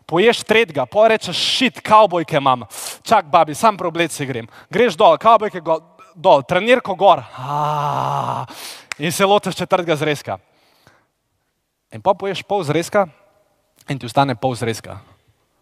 poješ 0.06 0.44
tretjega, 0.44 0.86
porečeš 0.86 1.38
šit, 1.38 1.80
kavbojke 1.80 2.38
imam, 2.38 2.66
čak 3.04 3.30
babi, 3.32 3.56
sam 3.56 3.78
problem 3.78 4.10
se 4.10 4.26
grem. 4.26 4.48
Greš 4.70 4.98
dol, 5.00 5.16
kavbojke 5.18 5.62
go, 5.64 5.80
dol, 6.16 6.44
trenirko 6.44 6.96
gor 6.96 7.24
Aaaa. 7.24 8.46
in 9.00 9.12
se 9.12 9.26
lotiš 9.26 9.56
četrtega 9.56 9.96
zrezka. 9.96 10.38
In 11.92 12.02
pa 12.02 12.14
poješ 12.14 12.44
pol 12.44 12.64
zrezka 12.64 13.08
in 13.88 14.00
ti 14.00 14.06
ostane 14.06 14.36
pol 14.36 14.56
zrezka. 14.56 15.00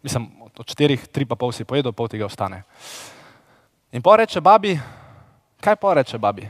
Mislim, 0.01 0.25
od 0.57 0.65
štirih, 0.69 1.07
tri 1.07 1.25
pa 1.25 1.35
pol 1.35 1.51
si 1.51 1.65
pojedel, 1.65 1.93
pol 1.93 2.07
tega 2.09 2.25
ostane. 2.25 2.63
In 3.91 4.01
pa 4.01 4.15
reče 4.15 4.41
babi, 4.41 4.79
kaj 5.61 5.75
pa 5.75 5.93
reče 5.93 6.17
babi? 6.17 6.49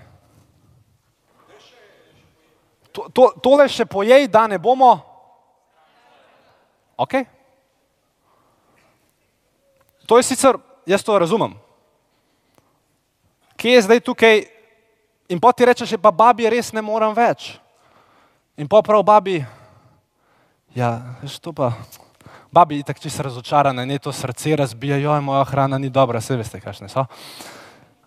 To, 2.91 3.09
to, 3.11 3.27
tole 3.43 3.67
še 3.67 3.85
pojej, 3.85 4.27
da 4.31 4.47
ne 4.47 4.59
bomo 4.59 5.14
Ok. 6.97 7.13
To 10.05 10.17
je 10.17 10.23
sicer, 10.23 10.57
jaz 10.85 11.03
to 11.03 11.19
razumem. 11.19 11.55
Kje 13.57 13.71
je 13.71 13.81
zdaj 13.81 13.99
tukaj? 13.99 14.45
In 15.29 15.41
pa 15.41 15.49
ti 15.51 15.65
rečeš, 15.65 15.97
pa 15.97 16.11
babi, 16.13 16.45
res 16.49 16.69
ne 16.69 16.83
morem 16.85 17.15
več. 17.17 17.55
In 18.55 18.69
pa 18.69 18.83
prav 18.85 19.01
babi, 19.03 19.41
ja, 20.77 21.17
veš 21.23 21.39
to 21.41 21.51
pa. 21.55 21.73
Babi, 22.53 22.79
tako 22.87 23.01
če 23.03 23.09
si 23.11 23.23
razočarana, 23.25 23.83
ne 23.83 23.97
to 23.99 24.13
srce 24.15 24.53
razbija, 24.55 24.95
joj, 25.01 25.19
moja 25.19 25.43
hrana 25.49 25.75
ni 25.81 25.89
dobra, 25.91 26.21
vse 26.23 26.37
veste, 26.39 26.61
kakšne 26.63 26.87
so. 26.87 27.03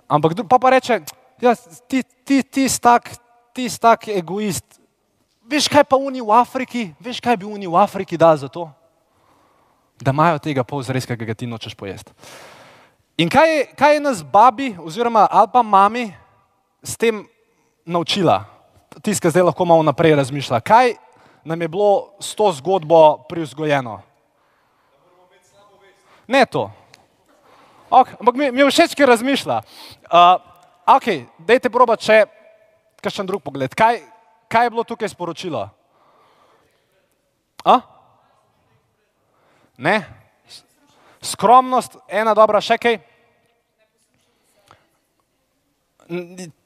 Ampak 0.09 0.39
pa 0.49 0.57
pa 0.57 0.71
reče, 0.73 1.03
ja, 1.43 1.53
ti, 1.85 2.01
ti, 2.25 2.41
ti, 2.47 2.65
stak, 2.65 3.11
ti 3.53 3.69
stak 3.69 4.09
egoist. 4.09 4.79
Veš, 5.45 5.69
kaj 5.69 5.85
pa 5.85 5.99
oni 6.01 6.25
v 6.25 6.33
Afriki, 6.33 6.87
veš, 6.97 7.21
kaj 7.21 7.37
bi 7.37 7.45
oni 7.45 7.69
v 7.69 7.77
Afriki 7.77 8.17
dali 8.17 8.41
za 8.41 8.49
to? 8.49 8.71
Da 10.01 10.11
imajo 10.11 10.39
tega 10.39 10.65
pol 10.65 10.83
zrezka, 10.83 11.17
ki 11.17 11.27
ga 11.27 11.35
ti 11.35 11.47
nočeš 11.47 11.75
pojesti. 11.75 12.13
In 13.19 13.31
kaj 13.31 13.49
je, 13.51 13.63
kaj 13.75 13.95
je 13.95 14.01
nas 14.01 14.23
babi 14.23 14.77
oziroma 14.79 15.27
ali 15.31 15.49
pa 15.53 15.63
mami 15.63 16.13
s 16.83 16.97
tem 16.97 17.27
naučila? 17.87 18.45
Tiska 19.03 19.31
zdaj 19.31 19.51
lahko 19.51 19.65
malo 19.65 19.83
naprej 19.83 20.15
razmišlja. 20.15 20.61
Kaj 20.61 20.95
nam 21.45 21.63
je 21.63 21.69
bilo 21.69 22.15
s 22.21 22.35
to 22.35 22.53
zgodbo 22.53 23.25
privzgojeno? 23.29 24.03
Ne 26.29 26.47
to. 26.47 26.71
Okay, 27.91 28.15
ampak 28.21 28.35
mi, 28.37 28.51
mi 28.53 28.61
je 28.61 28.69
všeč, 28.69 28.93
ker 28.93 29.09
razmišlja. 29.09 29.63
Uh, 30.13 30.37
ok, 30.85 31.25
dajte 31.41 31.73
proba, 31.73 31.97
če 31.97 32.27
kakšen 33.01 33.25
drug 33.25 33.41
pogled. 33.41 33.73
Kaj, 33.73 34.03
kaj 34.45 34.69
je 34.69 34.73
bilo 34.77 34.85
tukaj 34.85 35.09
sporočilo? 35.09 35.71
A? 37.65 37.98
Ne? 39.79 40.03
Skromnost, 41.23 41.97
ena 42.11 42.35
dobra, 42.35 42.59
še 42.63 42.75
kaj. 42.79 42.99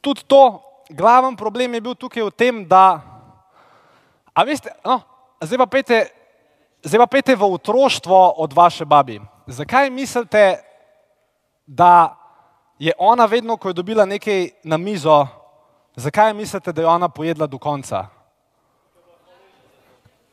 Tudi 0.00 0.24
to, 0.24 0.42
glaven 0.88 1.36
problem 1.36 1.76
je 1.76 1.84
bil 1.84 1.96
tukaj 1.98 2.24
v 2.24 2.32
tem, 2.32 2.62
da, 2.68 3.02
a 4.32 4.44
veste, 4.48 4.72
no, 4.86 5.00
zdaj 5.44 5.60
pa 5.60 5.68
pete, 5.68 5.98
zdaj 6.80 7.02
pa 7.04 7.08
pete 7.10 7.36
v 7.36 7.48
otroštvo 7.52 8.40
od 8.40 8.56
vaše 8.56 8.88
babi. 8.88 9.20
Zakaj 9.46 9.90
mislite, 9.90 10.62
da 11.66 12.16
je 12.78 12.94
ona 12.98 13.26
vedno, 13.26 13.56
ko 13.56 13.68
je 13.68 13.76
dobila 13.76 14.06
nekaj 14.08 14.48
na 14.64 14.80
mizo, 14.80 15.26
zakaj 15.96 16.32
mislite, 16.34 16.72
da 16.72 16.80
je 16.80 16.88
ona 16.88 17.08
pojedla 17.08 17.46
do 17.46 17.58
konca? 17.58 18.06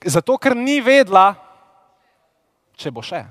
Zato, 0.05 0.37
ker 0.39 0.55
ni 0.55 0.79
vedela, 0.79 1.48
če 2.79 2.91
bo 2.95 3.03
še. 3.03 3.25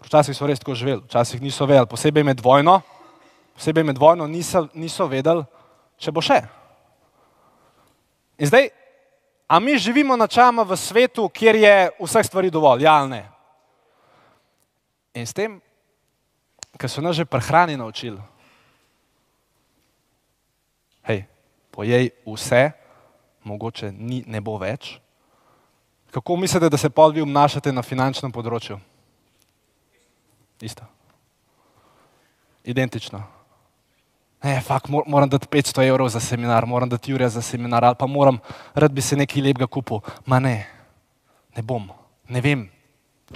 Včasih 0.00 0.36
so 0.36 0.46
res 0.48 0.62
tako 0.62 0.76
živeli, 0.78 1.02
včasih 1.04 1.42
niso 1.42 1.66
vedeli, 1.68 1.90
posebej 1.90 2.24
med 2.24 2.40
vojno, 2.40 2.78
posebej 3.58 3.84
med 3.90 3.98
vojno 4.00 4.28
niso, 4.30 4.64
niso 4.72 5.08
vedeli, 5.10 5.44
če 6.00 6.14
bo 6.14 6.22
še. 6.24 6.38
In 8.40 8.48
zdaj, 8.48 8.70
a 9.50 9.58
mi 9.60 9.76
živimo 9.76 10.16
načama 10.16 10.64
v 10.64 10.78
svetu, 10.78 11.26
kjer 11.28 11.58
je 11.60 11.74
vseh 12.00 12.24
stvari 12.24 12.48
dovolj, 12.54 12.86
ja 12.86 12.94
ali 13.02 13.10
ne? 13.10 13.22
In 15.12 15.26
s 15.26 15.36
tem, 15.36 15.58
ker 16.78 16.88
so 16.88 17.04
nas 17.04 17.18
že 17.18 17.28
prehrani 17.28 17.76
naučili, 17.76 18.22
hej, 21.10 21.26
pojej 21.74 22.14
vse, 22.24 22.70
mogoče 23.44 23.92
ni, 23.92 24.22
ne 24.24 24.40
bo 24.40 24.56
več. 24.56 24.96
Kako 26.10 26.36
mislite, 26.36 26.68
da 26.68 26.76
se 26.76 26.90
podvi 26.90 27.22
obnašate 27.22 27.72
na 27.72 27.82
finančnem 27.82 28.32
področju? 28.32 28.78
Isto. 30.60 30.84
Identično. 32.64 33.22
Ne, 34.42 34.56
fakt, 34.64 34.88
moram 34.88 35.28
dati 35.28 35.46
500 35.46 35.84
evrov 35.86 36.08
za 36.08 36.20
seminar, 36.20 36.66
moram 36.66 36.88
dati 36.88 37.12
Jurija 37.12 37.28
za 37.28 37.42
seminar, 37.44 37.84
ali 37.84 37.96
pa 37.98 38.06
moram, 38.06 38.38
rad 38.74 38.92
bi 38.92 39.04
se 39.04 39.16
nekaj 39.16 39.42
lepega 39.42 39.68
kupil. 39.68 40.00
Ma 40.26 40.40
ne, 40.40 40.64
ne 41.56 41.62
bom, 41.62 41.90
ne 42.28 42.40
vem, 42.40 42.64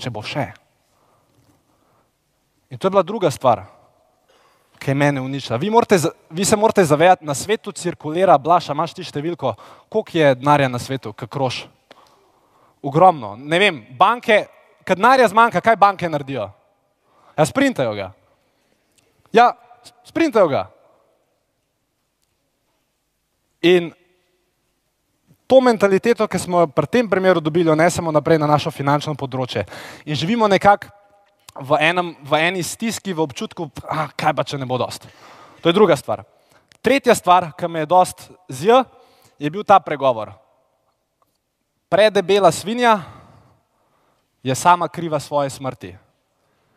če 0.01 0.11
bo 0.11 0.25
še. 0.25 0.49
In 2.73 2.81
to 2.81 2.89
je 2.89 2.95
bila 2.97 3.05
druga 3.05 3.31
stvar, 3.31 3.67
ki 4.81 4.91
je 4.91 4.97
mene 4.97 5.21
uničila. 5.21 5.61
Vi, 5.61 5.71
morate, 5.71 6.01
vi 6.31 6.45
se 6.45 6.57
morate 6.57 6.85
zavedati, 6.85 7.25
na 7.25 7.37
svetu 7.37 7.73
cirkulira, 7.77 8.39
blaša, 8.41 8.73
imaš 8.73 8.97
ti 8.97 9.05
številko, 9.05 9.55
koliko 9.93 10.19
je 10.19 10.35
denarja 10.41 10.73
na 10.73 10.81
svetu, 10.81 11.13
kakroš 11.13 11.67
ogromno. 12.85 13.35
Ne 13.37 13.59
vem, 13.59 13.81
banke, 13.99 14.45
kad 14.85 15.01
denarja 15.01 15.29
zmanjka, 15.33 15.63
kaj 15.65 15.77
banke 15.81 16.09
naredijo? 16.09 16.51
Ja, 17.37 17.47
sprintajo 17.49 17.95
ga. 17.97 18.13
Ja, 19.33 19.53
sprintajo 20.05 20.49
ga. 20.49 20.67
In 23.65 23.93
to 25.47 25.61
mentaliteto, 25.61 26.29
ki 26.29 26.39
smo 26.39 26.65
jo 26.65 26.69
pri 26.69 26.87
tem 26.87 27.09
primeru 27.11 27.41
dobili, 27.41 27.69
jo 27.69 27.75
nesemo 27.75 28.13
naprej 28.13 28.39
na 28.39 28.49
našo 28.51 28.71
finančno 28.71 29.17
področje. 29.17 29.65
In 30.05 30.17
živimo 30.17 30.49
nekako 30.49 30.93
v, 31.55 31.81
v 32.29 32.41
eni 32.45 32.63
stiski, 32.63 33.17
v 33.17 33.25
občutku, 33.25 33.71
ah, 33.89 34.13
kaj 34.13 34.37
pa 34.37 34.45
če 34.45 34.61
ne 34.61 34.69
bo 34.69 34.79
dost. 34.79 35.09
To 35.63 35.73
je 35.73 35.77
druga 35.77 35.97
stvar. 35.97 36.25
Tretja 36.85 37.17
stvar, 37.17 37.55
ki 37.57 37.69
me 37.69 37.85
je 37.85 37.89
dost 37.89 38.29
zj, 38.53 38.85
je 39.41 39.51
bil 39.51 39.65
ta 39.65 39.81
pregovor. 39.81 40.44
Predebela 41.95 42.51
svinja 42.51 43.01
je 44.43 44.55
sama 44.55 44.89
kriva 44.89 45.21
svoje 45.21 45.51
smrti. 45.51 45.97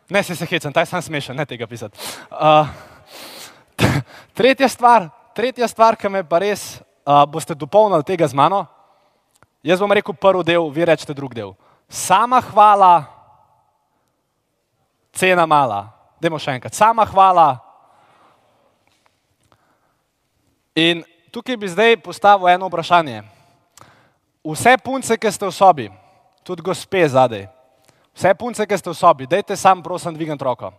Ne, 0.08 0.22
se 0.22 0.36
se 0.36 0.46
hecam, 0.46 0.72
taj 0.72 0.86
sam 0.86 1.02
smešen, 1.02 1.36
ne 1.36 1.46
tega 1.46 1.66
pisati. 1.66 1.98
Uh, 2.30 2.66
tretja 4.38 4.68
stvar, 4.68 5.08
tretja 5.34 5.68
stvar, 5.68 5.96
ki 5.96 6.08
me 6.08 6.22
pa 6.22 6.38
res 6.38 6.78
uh, 6.78 7.24
boste 7.26 7.54
dopolnili 7.54 8.06
tega 8.06 8.28
z 8.28 8.34
mano, 8.38 8.60
jaz 9.62 9.82
bom 9.82 9.90
rekel 9.92 10.14
prvi 10.14 10.44
del, 10.46 10.70
vi 10.70 10.86
rečete 10.86 11.14
drug 11.14 11.34
del. 11.34 11.50
Sama 11.90 12.38
hvala, 12.52 13.02
cena 15.10 15.46
mala. 15.50 15.80
Dajmo 16.22 16.38
še 16.38 16.54
enkrat. 16.60 16.78
Sama 16.78 17.02
hvala. 17.10 17.48
In 20.78 21.02
tukaj 21.34 21.58
bi 21.58 21.74
zdaj 21.74 21.98
postavil 22.06 22.54
eno 22.54 22.70
vprašanje. 22.70 23.37
Vse 24.44 24.76
punce, 24.78 25.16
ki 25.18 25.30
ste 25.32 25.46
v 25.46 25.52
sobi, 25.52 25.86
tudi 26.46 26.62
gospe 26.62 27.02
zadaj, 27.08 27.48
vse 28.14 28.34
punce, 28.38 28.66
ki 28.66 28.78
ste 28.78 28.90
v 28.90 28.96
sobi, 28.96 29.26
dajte 29.26 29.56
sam, 29.56 29.82
prosim, 29.82 30.14
dvigant 30.14 30.42
roko. 30.42 30.72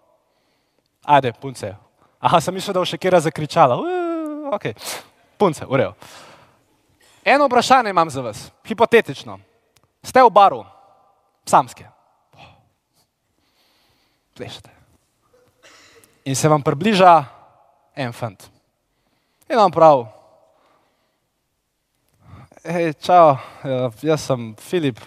Ajde, 1.05 1.33
punce. 1.33 1.75
Aha, 2.19 2.39
sem 2.41 2.53
mislil, 2.53 2.75
da 2.75 2.83
bo 2.83 2.87
še 2.87 2.99
kera 2.99 3.19
zakričala. 3.23 3.77
Uh, 3.79 4.49
okay. 4.51 4.75
Punce, 5.39 5.63
redu. 5.63 5.93
Eno 7.23 7.47
vprašanje 7.47 7.93
imam 7.93 8.09
za 8.09 8.21
vas, 8.21 8.49
hipotetično. 8.67 9.39
Ste 10.03 10.23
v 10.23 10.31
baru, 10.31 10.63
samske. 11.47 11.87
Plešete. 14.35 14.71
In 16.25 16.35
se 16.35 16.47
vam 16.47 16.63
približa 16.63 17.23
en 17.95 18.13
fant. 18.15 18.47
In 19.49 19.57
vam 19.59 19.71
prav. 19.71 20.18
Hej, 22.59 22.91
čau, 22.99 23.39
ja, 23.63 23.87
jaz 24.03 24.27
sem 24.27 24.51
Filip. 24.59 24.99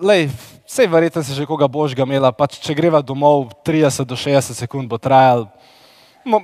Lej, 0.00 0.32
vse 0.64 0.88
verjetno 0.88 1.20
si 1.20 1.36
že 1.36 1.44
koga 1.44 1.68
božga 1.68 2.00
imela, 2.00 2.32
pač 2.32 2.56
če 2.64 2.72
greva 2.72 3.04
domov 3.04 3.52
30 3.60 4.08
do 4.08 4.16
60 4.16 4.56
sekund 4.56 4.88
bo 4.88 4.96
trajal. 4.96 5.44
Mo, 6.24 6.40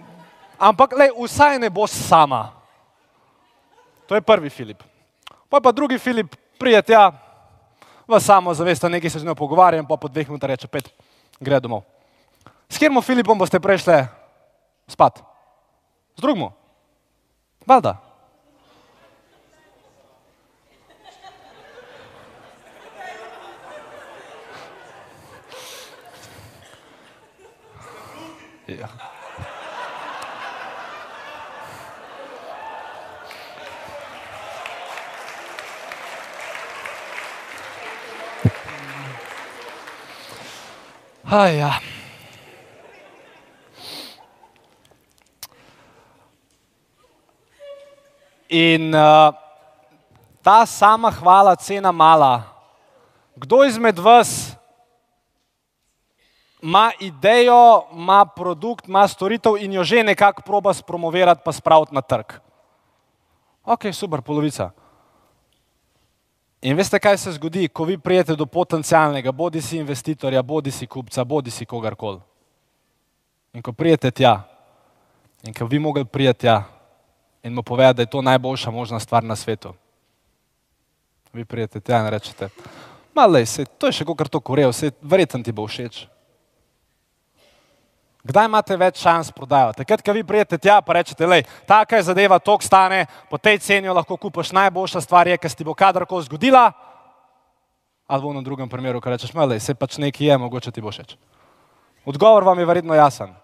ampak 0.60 0.92
lej, 0.92 1.16
vsaj 1.16 1.56
ne 1.56 1.72
bo 1.72 1.88
sama. 1.88 2.52
To 4.04 4.12
je 4.12 4.20
prvi 4.20 4.52
Filip. 4.52 4.84
Pa 5.48 5.64
pa 5.64 5.72
drugi 5.72 5.96
Filip 5.96 6.36
prije 6.60 6.92
tja, 6.92 7.08
v 8.04 8.20
samo 8.20 8.52
zavest, 8.52 8.84
nekaj 8.84 9.16
se 9.16 9.24
z 9.24 9.24
njo 9.24 9.32
pogovarjam, 9.32 9.88
pa 9.88 9.96
po 9.96 10.12
dveh 10.12 10.28
minutah 10.28 10.52
reče 10.52 10.68
pet, 10.68 10.92
gre 11.40 11.56
domov. 11.56 11.88
S 12.68 12.76
kjermo 12.76 13.00
Filipom 13.00 13.40
boste 13.40 13.56
prešli 13.56 14.04
spat? 14.92 15.24
Z 16.12 16.20
drugim? 16.20 16.52
Valjda. 17.64 18.13
Ja. 28.66 28.88
Ah, 41.24 41.48
ja. 41.48 41.72
In 48.48 48.94
uh, 48.94 49.32
ta 50.42 50.64
sama 50.64 51.10
hvala, 51.10 51.56
cena 51.56 51.92
mala. 51.92 52.48
Kdo 53.36 53.64
izmed 53.64 53.98
vas 53.98 54.53
ima 56.64 56.92
idejo, 57.00 57.82
ima 57.92 58.24
produkt, 58.26 58.88
ima 58.88 59.08
storitev 59.08 59.56
in 59.60 59.72
jo 59.72 59.84
že 59.84 60.02
nekako 60.02 60.42
proba 60.42 60.72
spromovirati, 60.74 61.42
pa 61.44 61.52
spraviti 61.52 61.94
na 61.94 62.00
trg? 62.00 62.32
Ok, 63.64 63.92
super, 63.92 64.22
polovica. 64.22 64.70
In 66.62 66.76
veste, 66.76 66.98
kaj 66.98 67.18
se 67.18 67.32
zgodi, 67.32 67.68
ko 67.68 67.84
vi 67.84 67.98
prijete 67.98 68.36
do 68.36 68.46
potencialnega, 68.46 69.32
bodi 69.32 69.60
si 69.60 69.76
investitorja, 69.76 70.42
bodi 70.42 70.70
si 70.70 70.86
kupca, 70.86 71.24
bodi 71.24 71.50
si 71.50 71.66
kogarkoli. 71.66 72.20
In 73.52 73.62
ko 73.62 73.72
prijete 73.72 74.10
tja, 74.10 74.40
in 75.44 75.52
ko 75.54 75.66
vi 75.66 75.78
mogli 75.78 76.04
prijeti 76.04 76.40
tja 76.40 76.62
in 77.42 77.52
mu 77.52 77.62
povedati, 77.62 77.96
da 77.96 78.02
je 78.02 78.10
to 78.10 78.22
najboljša 78.22 78.70
možna 78.70 79.00
stvar 79.00 79.24
na 79.24 79.36
svetu, 79.36 79.74
vi 81.32 81.44
prijete 81.44 81.80
tja 81.80 82.00
in 82.00 82.08
rečete, 82.08 82.48
malo 83.14 83.38
je, 83.38 83.66
to 83.78 83.86
je 83.86 83.92
še 83.92 84.04
kakor 84.04 84.28
to 84.28 84.40
korejo, 84.40 84.72
verjetno 85.02 85.42
ti 85.44 85.52
bo 85.52 85.68
všeč. 85.68 86.06
Kdaj 88.24 88.46
imate 88.48 88.76
več 88.80 89.02
šans 89.04 89.28
prodajati? 89.36 89.82
Takrat, 89.82 90.00
ko 90.00 90.12
vi 90.16 90.22
prijete 90.24 90.56
tja, 90.58 90.78
pa 90.80 90.96
rečete, 90.96 91.26
da 91.28 91.42
taka 91.68 91.98
je 91.98 92.06
zadeva, 92.08 92.38
tok 92.40 92.62
stane, 92.64 93.04
po 93.28 93.36
tej 93.36 93.58
ceni 93.60 93.92
lahko 93.92 94.16
kupiš 94.16 94.54
najboljša 94.56 95.00
stvar, 95.04 95.28
je, 95.28 95.36
ki 95.36 95.48
se 95.48 95.56
ti 95.56 95.64
bo 95.64 95.74
kadarkoli 95.76 96.24
zgodila. 96.24 96.70
Ali 98.08 98.24
v 98.24 98.32
enem 98.32 98.44
drugem 98.44 98.68
primeru, 98.68 99.00
ko 99.00 99.12
rečeš, 99.12 99.32
da 99.32 99.60
se 99.60 99.74
pač 99.76 99.98
nekaj 100.00 100.26
je, 100.26 100.38
mogoče 100.40 100.72
ti 100.72 100.80
bo 100.80 100.92
všeč. 100.92 101.16
Odgovor 102.04 102.44
vam 102.44 102.58
je 102.58 102.66
verjetno 102.68 102.96
jasen. 102.96 103.34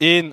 In 0.00 0.32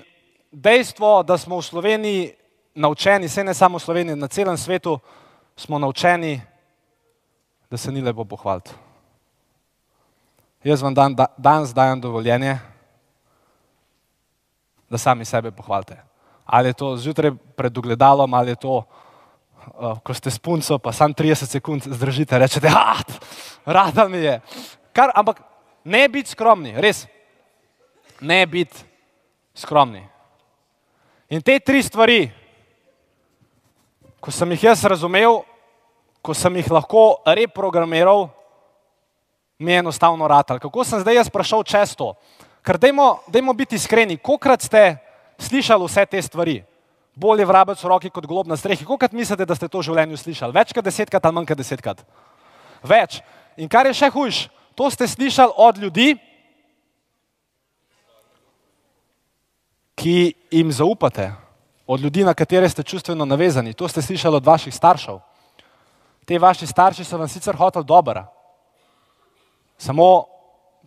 dejstvo, 0.52 1.22
da 1.22 1.36
smo 1.38 1.60
v 1.60 1.64
Sloveniji 1.64 2.32
naučeni, 2.74 3.28
se 3.28 3.44
ne 3.44 3.54
samo 3.54 3.78
v 3.78 3.84
Sloveniji, 3.84 4.16
na 4.16 4.28
celem 4.28 4.56
svetu 4.56 4.98
smo 5.56 5.78
naučeni, 5.78 6.40
da 7.70 7.76
se 7.76 7.92
ni 7.92 8.00
lepo 8.00 8.24
pohvaliti. 8.24 8.72
Jaz 10.64 10.82
vam 10.82 10.94
dan, 10.94 11.14
da, 11.14 11.26
danes 11.36 11.74
dajem 11.74 12.00
dovoljenje, 12.00 12.58
da 14.90 14.98
sami 14.98 15.24
sebe 15.24 15.50
pohvalite. 15.50 15.96
Ali 16.44 16.68
je 16.68 16.72
to 16.72 16.96
zjutraj 16.96 17.32
pred 17.56 17.78
ogledalom, 17.78 18.34
ali 18.34 18.50
je 18.50 18.56
to, 18.56 18.76
uh, 18.78 19.98
ko 19.98 20.14
ste 20.14 20.30
spunco, 20.30 20.78
pa 20.78 20.92
sam 20.92 21.14
30 21.14 21.46
sekund 21.46 21.82
zdržite, 21.86 22.38
rečete, 22.38 22.70
ah, 22.70 23.02
rada 23.66 24.08
mi 24.08 24.18
je. 24.18 24.40
Kar, 24.92 25.10
ampak 25.14 25.42
ne 25.84 26.08
biti 26.08 26.30
skromni, 26.30 26.76
res. 26.78 27.06
Ne 28.20 28.46
biti 28.46 28.84
skromni. 29.54 30.06
In 31.30 31.42
te 31.42 31.58
tri 31.58 31.82
stvari, 31.82 32.30
ko 34.20 34.30
sem 34.30 34.50
jih 34.54 34.68
jaz 34.70 34.84
razumel, 34.84 35.40
ko 36.22 36.34
sem 36.34 36.54
jih 36.60 36.70
lahko 36.70 37.18
reprogramiral, 37.26 38.28
mi 39.62 39.72
je 39.72 39.78
enostavno 39.78 40.28
ratal. 40.28 40.58
Kako 40.58 40.84
sem 40.84 41.00
zdaj 41.00 41.14
jaz 41.14 41.30
prišel 41.30 41.62
čez 41.62 41.94
to? 41.96 42.14
Ker 42.62 42.78
dajmo, 42.78 43.22
dajmo 43.26 43.52
biti 43.54 43.76
iskreni, 43.76 44.16
kolikrat 44.16 44.62
ste 44.62 44.96
slišali 45.38 45.86
vse 45.86 46.06
te 46.06 46.22
stvari? 46.22 46.62
Bolje 47.14 47.44
vrabec 47.44 47.78
v 47.82 47.88
roki 47.88 48.10
kot 48.10 48.26
glob 48.26 48.46
na 48.46 48.56
strehi. 48.56 48.84
Kolikrat 48.84 49.12
mislite, 49.12 49.46
da 49.46 49.54
ste 49.54 49.68
to 49.68 49.82
v 49.82 49.88
življenju 49.90 50.16
slišali? 50.16 50.54
Več 50.54 50.72
kot 50.72 50.84
desetkrat 50.84 51.24
ali 51.24 51.34
manj 51.34 51.48
kot 51.50 51.58
desetkrat? 51.58 52.04
Več. 52.82 53.20
In 53.56 53.68
kar 53.68 53.86
je 53.86 53.94
še 53.94 54.10
hujš, 54.10 54.46
to 54.74 54.88
ste 54.90 55.08
slišali 55.08 55.52
od 55.56 55.78
ljudi, 55.78 56.14
ki 60.02 60.34
jim 60.50 60.72
zaupate, 60.72 61.30
od 61.86 62.00
ljudi, 62.00 62.24
na 62.24 62.34
katere 62.34 62.68
ste 62.68 62.82
čustveno 62.82 63.24
navezani. 63.24 63.74
To 63.74 63.88
ste 63.88 64.02
slišali 64.02 64.36
od 64.40 64.46
vaših 64.46 64.74
staršev. 64.74 65.20
Te 66.26 66.38
vaši 66.38 66.66
starši 66.66 67.04
so 67.04 67.18
vam 67.18 67.28
sicer 67.28 67.56
hoteli 67.58 67.84
dobro, 67.84 68.24
Samo 69.82 70.26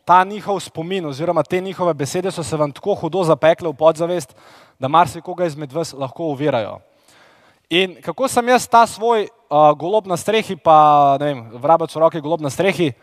ta 0.06 0.24
njihov 0.24 0.60
spomin 0.60 1.06
oziroma 1.06 1.44
te 1.44 1.62
njihove 1.62 1.94
besede 1.94 2.32
so 2.32 2.44
se 2.44 2.58
vam 2.58 2.72
tako 2.72 2.94
hudo 2.96 3.24
zapekle 3.24 3.70
v 3.70 3.74
podzavest, 3.74 4.36
da 4.80 4.88
marsikoga 4.88 5.46
izmed 5.46 5.74
vas 5.74 5.94
lahko 5.94 6.24
uvirajo. 6.24 6.80
In 7.70 7.98
kako 8.02 8.28
sem 8.28 8.50
jaz 8.50 8.68
ta 8.68 8.86
svoj 8.88 9.28
uh, 9.28 9.74
golob 9.78 10.08
na 10.08 10.18
strehi, 10.18 10.56
pa 10.56 11.18
ne 11.20 11.26
vem, 11.26 11.42
vrabec 11.60 11.96
v 11.96 12.00
roki 12.00 12.22
golob 12.22 12.42
na 12.42 12.50
strehi, 12.50 12.94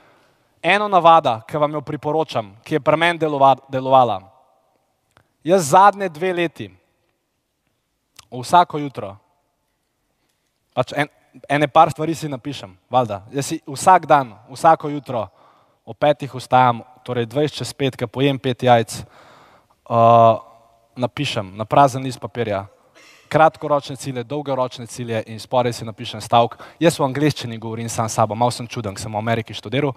eno 0.62 0.88
navada, 0.88 1.42
ki 1.48 1.60
vam 1.60 1.74
jo 1.76 1.84
priporočam, 1.84 2.54
ki 2.64 2.78
je 2.78 2.80
pri 2.80 2.96
meni 2.96 3.20
delovala. 3.68 4.20
Jaz 5.44 5.74
zadnje 5.74 6.08
dve 6.08 6.32
leti, 6.32 6.70
vsako 8.32 8.78
jutro, 8.78 9.12
pač 10.72 10.96
en, 10.96 11.12
ene 11.48 11.68
par 11.68 11.92
stvari 11.92 12.14
si 12.14 12.32
napišem, 12.32 12.72
valjda, 12.88 13.24
jaz 13.34 13.52
si 13.52 13.60
vsak 13.66 14.06
dan, 14.06 14.32
vsako 14.48 14.88
jutro 14.88 15.28
o 15.84 15.94
petih 15.94 16.34
vstajam, 16.34 16.82
torej 17.02 17.26
20 17.26 17.58
čez 17.62 17.72
pet, 17.74 17.96
ko 17.98 18.06
pojem 18.06 18.38
pet 18.38 18.62
jajc, 18.62 19.02
uh, 19.90 20.38
napišem 20.96 21.56
na 21.56 21.64
prazen 21.64 22.02
list 22.02 22.20
papirja 22.20 22.66
kratkoročne 23.32 23.96
cilje, 23.96 24.24
dolgoročne 24.24 24.86
cilje 24.86 25.22
in 25.26 25.40
spore 25.40 25.72
si 25.72 25.86
napišem 25.88 26.20
stavek. 26.20 26.58
Jaz 26.80 26.98
v 27.00 27.06
angleščini 27.06 27.56
govorim 27.58 27.88
sam 27.88 28.08
s 28.08 28.18
sabo, 28.20 28.36
malo 28.36 28.52
sem 28.52 28.68
čuden, 28.68 28.96
sem 29.00 29.12
v 29.12 29.16
Ameriki 29.16 29.56
študiral 29.56 29.94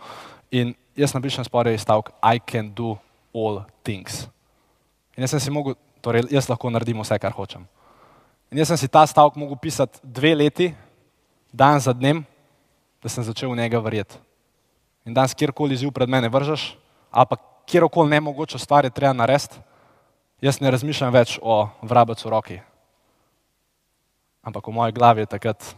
in 0.55 0.71
jaz 0.95 1.11
napišem 1.17 1.43
spore 1.43 1.75
stavek 1.77 2.13
I 2.23 2.39
can 2.39 2.71
do 2.71 2.95
all 3.35 3.65
things. 3.83 4.23
In 5.17 5.27
jaz 5.27 5.35
sem 5.35 5.43
si 5.43 5.51
mogel, 5.51 5.75
torej 5.99 6.29
jaz 6.31 6.47
lahko 6.47 6.71
naredim 6.71 7.03
vse, 7.03 7.19
kar 7.19 7.35
hočem. 7.35 7.67
In 8.51 8.63
jaz 8.63 8.71
sem 8.71 8.79
si 8.79 8.87
ta 8.87 9.03
stavek 9.03 9.35
mogel 9.35 9.59
pisati 9.59 9.99
dve 10.03 10.31
leti, 10.35 10.71
dan 11.51 11.83
za 11.83 11.91
dnem, 11.91 12.23
da 13.03 13.11
sem 13.11 13.23
začel 13.23 13.51
v 13.51 13.59
njega 13.59 13.83
verjeti. 13.83 14.24
In 15.05 15.13
danes 15.13 15.35
kjerkoli 15.37 15.77
izziv 15.77 15.91
pred 15.93 16.09
mene 16.09 16.29
vržeš, 16.29 16.73
ali 17.11 17.29
pa 17.29 17.37
kjerkoli 17.69 18.09
ne 18.09 18.19
mogoče 18.19 18.59
stvar 18.59 18.85
je 18.85 18.91
treba 18.91 19.13
narediti, 19.13 19.57
jaz 20.41 20.59
ne 20.61 20.71
razmišljam 20.71 21.13
več 21.13 21.37
o 21.41 21.67
vrabacu 21.81 22.29
roki. 22.29 22.59
Ampak 24.45 24.67
v 24.67 24.73
moji 24.73 24.93
glavi 24.93 25.25
je 25.25 25.33
takrat, 25.37 25.75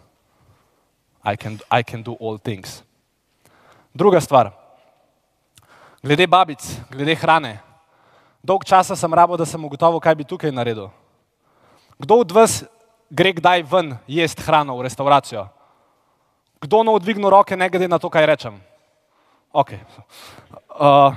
I 1.23 1.35
can, 1.35 1.59
I 1.71 1.83
can 1.83 2.03
do 2.03 2.15
all 2.21 2.37
things. 2.39 2.83
Druga 3.93 4.21
stvar, 4.21 4.51
glede 6.03 6.27
babic, 6.27 6.63
glede 6.91 7.15
hrane. 7.15 7.57
Dolg 8.43 8.63
časa 8.63 8.95
sem 8.95 9.13
rabo, 9.13 9.35
da 9.37 9.45
sem 9.45 9.63
ugotovil, 9.63 9.99
kaj 9.99 10.15
bi 10.15 10.23
tukaj 10.23 10.51
naredil. 10.55 10.87
Kdo 11.99 12.21
od 12.23 12.31
vas 12.31 12.61
gre 13.09 13.33
kdaj 13.33 13.65
ven 13.67 13.97
jesti 14.07 14.43
hrano 14.45 14.77
v 14.77 14.85
restauracijo? 14.87 15.47
Kdo 16.61 16.83
no 16.83 16.95
odvigne 16.95 17.29
roke, 17.29 17.57
ne 17.57 17.69
glede 17.69 17.87
na 17.87 17.99
to, 17.99 18.09
kaj 18.09 18.25
rečem? 18.25 18.61
Okay. 19.53 19.79
Uh, 20.79 21.15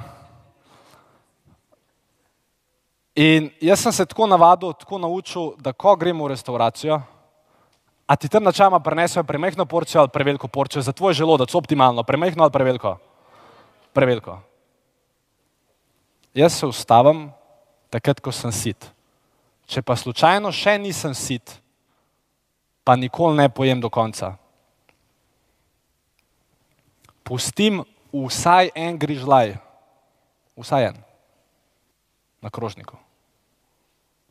in 3.14 3.50
jaz 3.60 3.82
sem 3.82 3.92
se 3.92 4.06
tako 4.06 4.26
navadil, 4.26 4.72
tako 4.72 4.98
naučil, 4.98 5.50
da 5.58 5.72
ko 5.72 5.96
gremo 5.96 6.24
v 6.24 6.32
restauracijo, 6.34 7.00
a 8.06 8.16
ti 8.16 8.28
tam 8.28 8.44
načeloma 8.44 8.80
prenesejo 8.80 9.24
premehko 9.24 9.66
porcijo 9.66 10.00
ali 10.00 10.08
preveliko 10.08 10.48
porcijo 10.48 10.82
za 10.82 10.92
tvoj 10.92 11.14
želodec, 11.14 11.54
optimalno, 11.54 12.02
premehko 12.02 12.42
ali 12.42 12.50
preveliko? 12.50 12.96
Preveliko. 13.92 14.40
Jaz 16.34 16.58
se 16.58 16.66
ustavim 16.66 17.30
takrat, 17.90 18.20
ko 18.20 18.32
sem 18.32 18.52
sit. 18.52 18.86
Če 19.70 19.82
pa 19.82 19.96
slučajno 19.98 20.50
še 20.54 20.78
nisem 20.78 21.14
sit, 21.14 21.58
pa 22.84 22.96
nikoli 22.96 23.36
ne 23.36 23.48
pojem 23.48 23.82
do 23.82 23.90
konca. 23.90 24.36
Pustim 27.22 27.84
vsaj 28.12 28.70
en 28.74 28.98
grižljaj, 28.98 29.56
vsaj 30.56 30.84
en, 30.84 30.96
na 32.40 32.50
krožniku. 32.50 32.96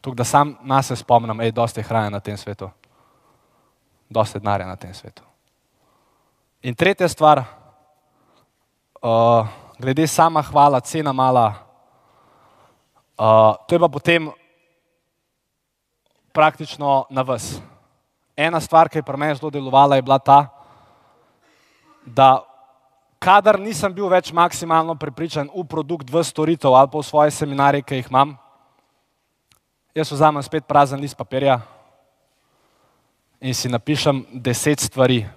Tukaj, 0.01 0.15
da 0.15 0.23
sam 0.23 0.57
nas 0.61 0.87
se 0.87 0.95
spomnim, 0.95 1.41
je 1.41 1.51
dosti 1.51 1.81
hrane 1.81 2.09
na 2.09 2.19
tem 2.19 2.37
svetu, 2.37 2.69
dosti 4.09 4.39
denarja 4.39 4.67
na 4.67 4.75
tem 4.75 4.93
svetu. 4.93 5.23
In 6.63 6.75
tretja 6.75 7.07
stvar, 7.07 7.43
uh, 9.01 9.47
glede 9.79 10.07
sama 10.07 10.41
hvala, 10.41 10.79
cena 10.79 11.13
mala, 11.13 11.53
uh, 13.19 13.55
to 13.67 13.75
je 13.75 13.79
pa 13.79 13.87
potem 13.87 14.31
praktično 16.33 17.05
na 17.09 17.21
vas. 17.21 17.61
Ena 18.35 18.59
stvar, 18.59 18.89
ki 18.89 18.97
je 18.99 19.03
pri 19.03 19.17
meni 19.17 19.35
zelo 19.35 19.51
delovala, 19.51 19.95
je 19.95 20.01
bila 20.01 20.19
ta, 20.19 20.47
da 22.05 22.48
kadar 23.19 23.59
nisem 23.59 23.91
bil 23.93 24.07
več 24.09 24.31
maksimalno 24.31 24.95
prepričan 24.95 25.51
v 25.51 25.65
produkt, 25.67 26.07
v 26.09 26.23
storitev 26.23 26.73
ali 26.73 26.87
pa 26.87 26.97
v 26.97 27.05
svoje 27.05 27.31
seminarije, 27.35 27.83
ki 27.83 27.99
jih 27.99 28.09
imam, 28.09 28.37
jaz 29.95 30.11
vzamem 30.11 30.43
spet 30.43 30.67
prazen 30.67 30.99
list 31.03 31.19
papirja 31.19 31.59
in 33.43 33.53
si 33.53 33.69
napišem 33.69 34.23
deset 34.33 34.79
stvari, 34.79 35.27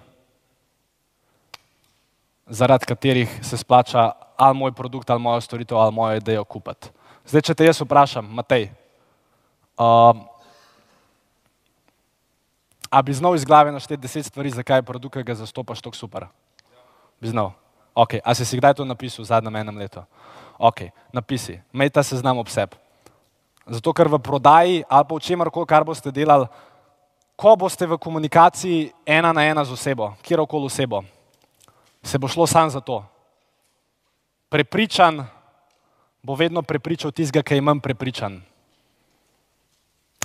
zaradi 2.47 2.87
katerih 2.87 3.39
se 3.43 3.59
splača 3.59 4.11
ali 4.37 4.57
moj 4.57 4.71
produkt, 4.71 5.09
ali 5.09 5.21
mojo 5.21 5.41
storitev, 5.41 5.77
ali 5.77 5.93
mojo 5.93 6.17
idejo 6.17 6.43
kupiti. 6.43 6.89
Zdaj, 7.27 7.41
če 7.41 7.53
te 7.55 7.67
jaz 7.67 7.79
vprašam, 7.79 8.27
Matej, 8.35 8.65
uh, 9.79 10.17
a 12.91 13.01
bi 13.01 13.15
znal 13.15 13.37
iz 13.37 13.45
glave 13.47 13.71
našteti 13.71 14.01
deset 14.01 14.27
stvari, 14.27 14.51
zakaj 14.51 14.81
je 14.81 14.87
produkt, 14.87 15.15
ki 15.15 15.23
ga 15.23 15.37
zastopaš, 15.39 15.81
tako 15.85 15.95
super? 15.95 16.27
Bi 17.21 17.31
znal. 17.31 17.53
Ok, 17.93 18.17
a 18.25 18.33
si 18.33 18.45
si 18.45 18.57
kdaj 18.57 18.73
to 18.73 18.85
napisal 18.85 19.21
v 19.21 19.29
zadnjem 19.29 19.55
enem 19.55 19.77
letu? 19.77 20.01
Ok, 20.57 20.89
napisi, 21.13 21.61
imej 21.69 21.93
ta 21.93 22.01
seznam 22.01 22.41
ob 22.41 22.49
sebi. 22.49 22.73
Zato, 23.69 23.93
ker 23.93 24.11
v 24.11 24.19
prodaji 24.19 24.83
ali 24.89 25.05
pa 25.07 25.13
v 25.15 25.23
čemer 25.23 25.47
koli, 25.47 25.69
kar 25.69 25.85
boste 25.85 26.11
delali, 26.11 26.49
ko 27.37 27.55
boste 27.55 27.85
v 27.87 27.97
komunikaciji 27.97 28.91
ena 29.05 29.31
na 29.31 29.45
ena 29.45 29.63
z 29.63 29.71
osebo, 29.71 30.13
kjerkoli 30.25 30.67
osebo, 30.67 31.03
se 32.03 32.19
bo 32.19 32.27
šlo 32.27 32.47
sam 32.47 32.69
za 32.69 32.81
to. 32.81 33.05
Prepričan 34.49 35.25
bo 36.23 36.35
vedno 36.35 36.61
prepričal 36.61 37.11
tistega, 37.11 37.43
ki 37.43 37.59
je 37.59 37.61
manj 37.61 37.79
prepričan. 37.83 38.41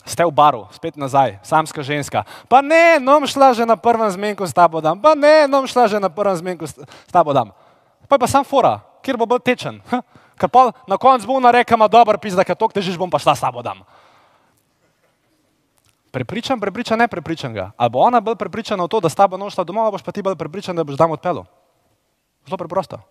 Ste 0.09 0.24
v 0.24 0.33
baru, 0.33 0.64
spet 0.72 0.96
nazaj, 0.96 1.42
samska 1.44 1.83
ženska. 1.83 2.24
Pa 2.48 2.62
ne, 2.62 2.96
nom 2.96 3.26
šla 3.26 3.52
že 3.52 3.66
na 3.66 3.76
prvem 3.76 4.09
zmenku 4.11 4.46
s 4.46 4.54
tabo 4.54 4.81
dam, 4.81 4.96
pa 4.96 5.12
ne, 5.14 5.50
nom 5.50 5.66
šla 5.66 5.90
že 5.90 6.00
na 6.00 6.09
prvem 6.09 6.37
zmenku 6.38 6.64
s 6.64 7.12
tabo 7.12 7.35
dam. 7.35 7.52
Pa 8.09 8.16
je 8.16 8.25
pa 8.25 8.27
sam 8.27 8.44
fora, 8.44 8.81
kjer 9.05 9.16
bo 9.21 9.29
bolj 9.29 9.44
tečen. 9.44 9.81
Ker 10.38 10.49
pa 10.49 10.71
na 10.87 10.97
koncu 10.97 11.27
bo 11.27 11.37
ona 11.37 11.51
reka, 11.51 11.77
ma 11.77 11.90
dober 11.90 12.16
pizda, 12.23 12.47
ker 12.47 12.57
tok 12.57 12.73
težiš, 12.73 12.97
bom 12.97 13.11
pa 13.11 13.18
šla 13.18 13.35
s 13.35 13.42
tabo 13.42 13.62
dam. 13.62 13.83
Prepričan, 16.14 16.57
prepričan, 16.61 16.99
ne 16.99 17.09
prepričan 17.09 17.53
ga. 17.53 17.71
Ali 17.77 17.90
bo 17.92 18.01
ona 18.01 18.23
bolj 18.25 18.38
prepričana 18.40 18.87
v 18.87 18.88
to, 18.88 19.01
da 19.03 19.11
s 19.12 19.18
tabo 19.18 19.37
nošla 19.37 19.66
domov, 19.66 19.92
boš 19.92 20.07
pa 20.07 20.14
ti 20.14 20.25
bolj 20.25 20.38
prepričan, 20.40 20.79
da 20.79 20.87
boš 20.87 20.97
dam 20.97 21.12
odpelo. 21.12 21.44
Zelo 22.49 22.57
preprosto. 22.57 23.03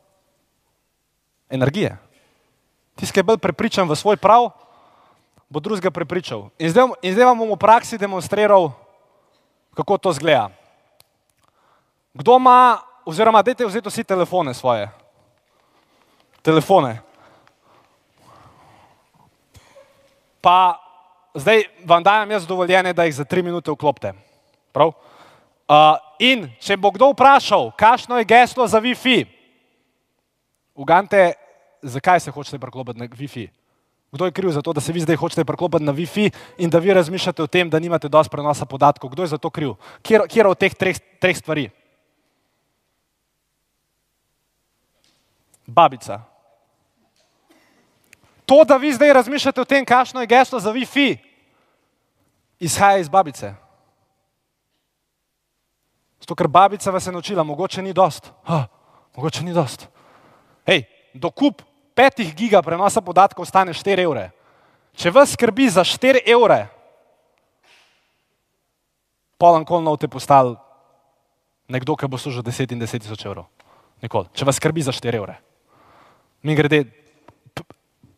Energije. 1.49 1.93
Tisti, 2.97 3.13
ki 3.13 3.21
je 3.21 3.27
bolj 3.27 3.37
prepričan 3.43 3.85
v 3.85 3.93
svoj 3.93 4.17
prav, 4.17 4.49
bo 5.45 5.61
drugega 5.61 5.93
prepričal. 5.93 6.49
In 6.57 6.73
zdaj, 6.73 6.97
in 7.05 7.13
zdaj 7.13 7.29
vam 7.29 7.43
bom 7.43 7.53
v 7.53 7.61
praksi 7.61 8.01
demonstriral, 8.01 8.73
kako 9.77 10.01
to 10.01 10.09
zgleda. 10.17 10.49
Kdo 12.17 12.41
ima, 12.41 12.81
oziroma 13.07 13.41
dajte 13.41 13.65
vzeti 13.65 13.89
vsi 13.89 14.03
telefone 14.03 14.53
svoje. 14.53 14.89
Telefone. 16.43 16.99
Pa 20.41 20.75
zdaj 21.35 21.63
vam 21.85 22.03
dajem 22.03 22.31
jaz 22.31 22.47
dovoljenje, 22.47 22.93
da 22.93 23.07
jih 23.07 23.15
za 23.15 23.23
tri 23.23 23.43
minute 23.43 23.71
vklopite. 23.71 24.13
Prav? 24.71 24.91
Uh, 25.67 25.99
in 26.19 26.47
če 26.59 26.77
bo 26.77 26.91
kdo 26.91 27.11
vprašal, 27.11 27.71
kakšno 27.75 28.19
je 28.19 28.27
geslo 28.27 28.67
za 28.67 28.79
Wi-Fi, 28.79 29.25
ugante, 30.75 31.33
zakaj 31.81 32.19
se 32.19 32.31
hočete 32.31 32.59
priklopiti 32.59 32.99
na 32.99 33.07
Wi-Fi? 33.07 33.47
Kdo 34.11 34.25
je 34.25 34.31
kriv 34.31 34.51
za 34.55 34.61
to, 34.63 34.71
da 34.73 34.81
se 34.81 34.95
vi 34.95 35.03
zdaj 35.03 35.19
hočete 35.19 35.43
priklopiti 35.45 35.83
na 35.83 35.91
Wi-Fi 35.91 36.31
in 36.57 36.69
da 36.71 36.79
vi 36.79 36.93
razmišljate 36.93 37.43
o 37.43 37.47
tem, 37.47 37.69
da 37.69 37.79
nimate 37.79 38.07
dosti 38.07 38.31
prenosa 38.31 38.65
podatkov? 38.65 39.11
Kdo 39.11 39.27
je 39.27 39.35
za 39.35 39.37
to 39.37 39.49
kriv? 39.49 39.75
Kjer 40.03 40.47
od 40.47 40.57
teh 40.57 40.71
treh, 40.75 40.95
treh 41.19 41.35
stvari? 41.35 41.67
Babica. 45.67 46.21
To, 48.47 48.63
da 48.63 48.77
vi 48.77 48.93
zdaj 48.93 49.13
razmišljate 49.13 49.61
o 49.61 49.65
tem, 49.67 49.85
kakšno 49.85 50.23
je 50.23 50.27
geslo 50.31 50.59
za 50.59 50.71
Wi-Fi, 50.71 51.17
izhaja 52.59 52.97
iz 52.97 53.09
babice. 53.09 53.53
Zato, 56.19 56.35
ker 56.35 56.47
babica 56.47 56.91
vas 56.91 57.05
je 57.07 57.11
naučila, 57.11 57.43
mogoče 57.43 57.81
ni 57.81 57.93
dost. 57.93 58.31
Ha, 58.47 58.65
mogoče 59.15 59.43
ni 59.43 59.53
dost. 59.53 59.87
Hej, 60.65 60.87
dokup 61.13 61.61
petih 61.95 62.35
giga 62.35 62.61
prenosa 62.61 63.01
podatkov 63.01 63.45
stane 63.45 63.73
4 63.73 64.05
evre. 64.05 64.31
Če 64.97 65.11
vas 65.11 65.35
skrbi 65.35 65.67
za 65.69 65.83
4 65.83 66.23
evre, 66.25 66.69
polan 69.37 69.65
kolno 69.65 69.93
te 69.97 70.07
postal 70.07 70.55
nekdo, 71.67 71.95
ki 71.99 72.07
bo 72.07 72.17
služil 72.17 72.41
10 72.41 72.73
in 72.73 72.81
10 72.81 73.03
tisoč 73.03 73.27
evrov. 73.27 73.45
Nikoli. 74.01 74.31
Če 74.33 74.47
vas 74.47 74.55
skrbi 74.55 74.81
za 74.81 74.95
4 74.95 75.19
evre. 75.19 75.37
Mi 76.47 76.55
grede, 76.55 76.85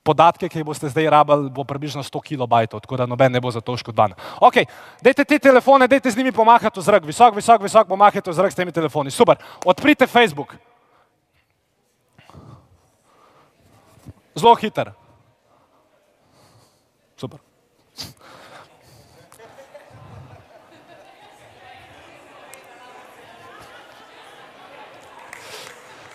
podatke, 0.06 0.46
ki 0.50 0.62
jih 0.62 0.66
boste 0.68 0.90
zdaj 0.90 1.10
rabili, 1.10 1.50
bo 1.54 1.66
približno 1.66 2.04
100 2.06 2.22
kilobajtov, 2.28 2.84
tako 2.86 2.98
da 3.02 3.08
noben 3.10 3.34
ne 3.34 3.42
bo 3.42 3.50
za 3.50 3.62
to 3.62 3.74
škodovan. 3.78 4.14
Ok, 4.38 4.62
dajte 5.02 5.26
te 5.26 5.40
telefone, 5.42 5.88
dajte 5.90 6.12
z 6.14 6.22
njimi 6.22 6.34
pomahati 6.34 6.80
v 6.80 6.84
zrak, 6.86 7.06
visok, 7.10 7.34
visok, 7.36 7.66
visok, 7.66 7.90
pomahajte 7.90 8.30
v 8.30 8.38
zrak 8.38 8.54
s 8.54 8.58
temi 8.58 8.74
telefoni. 8.74 9.10
Super, 9.10 9.42
odprite 9.66 10.08
Facebook. 10.08 10.54
Zelo 14.38 14.54
hiter. 14.56 14.94
Super. 17.18 17.42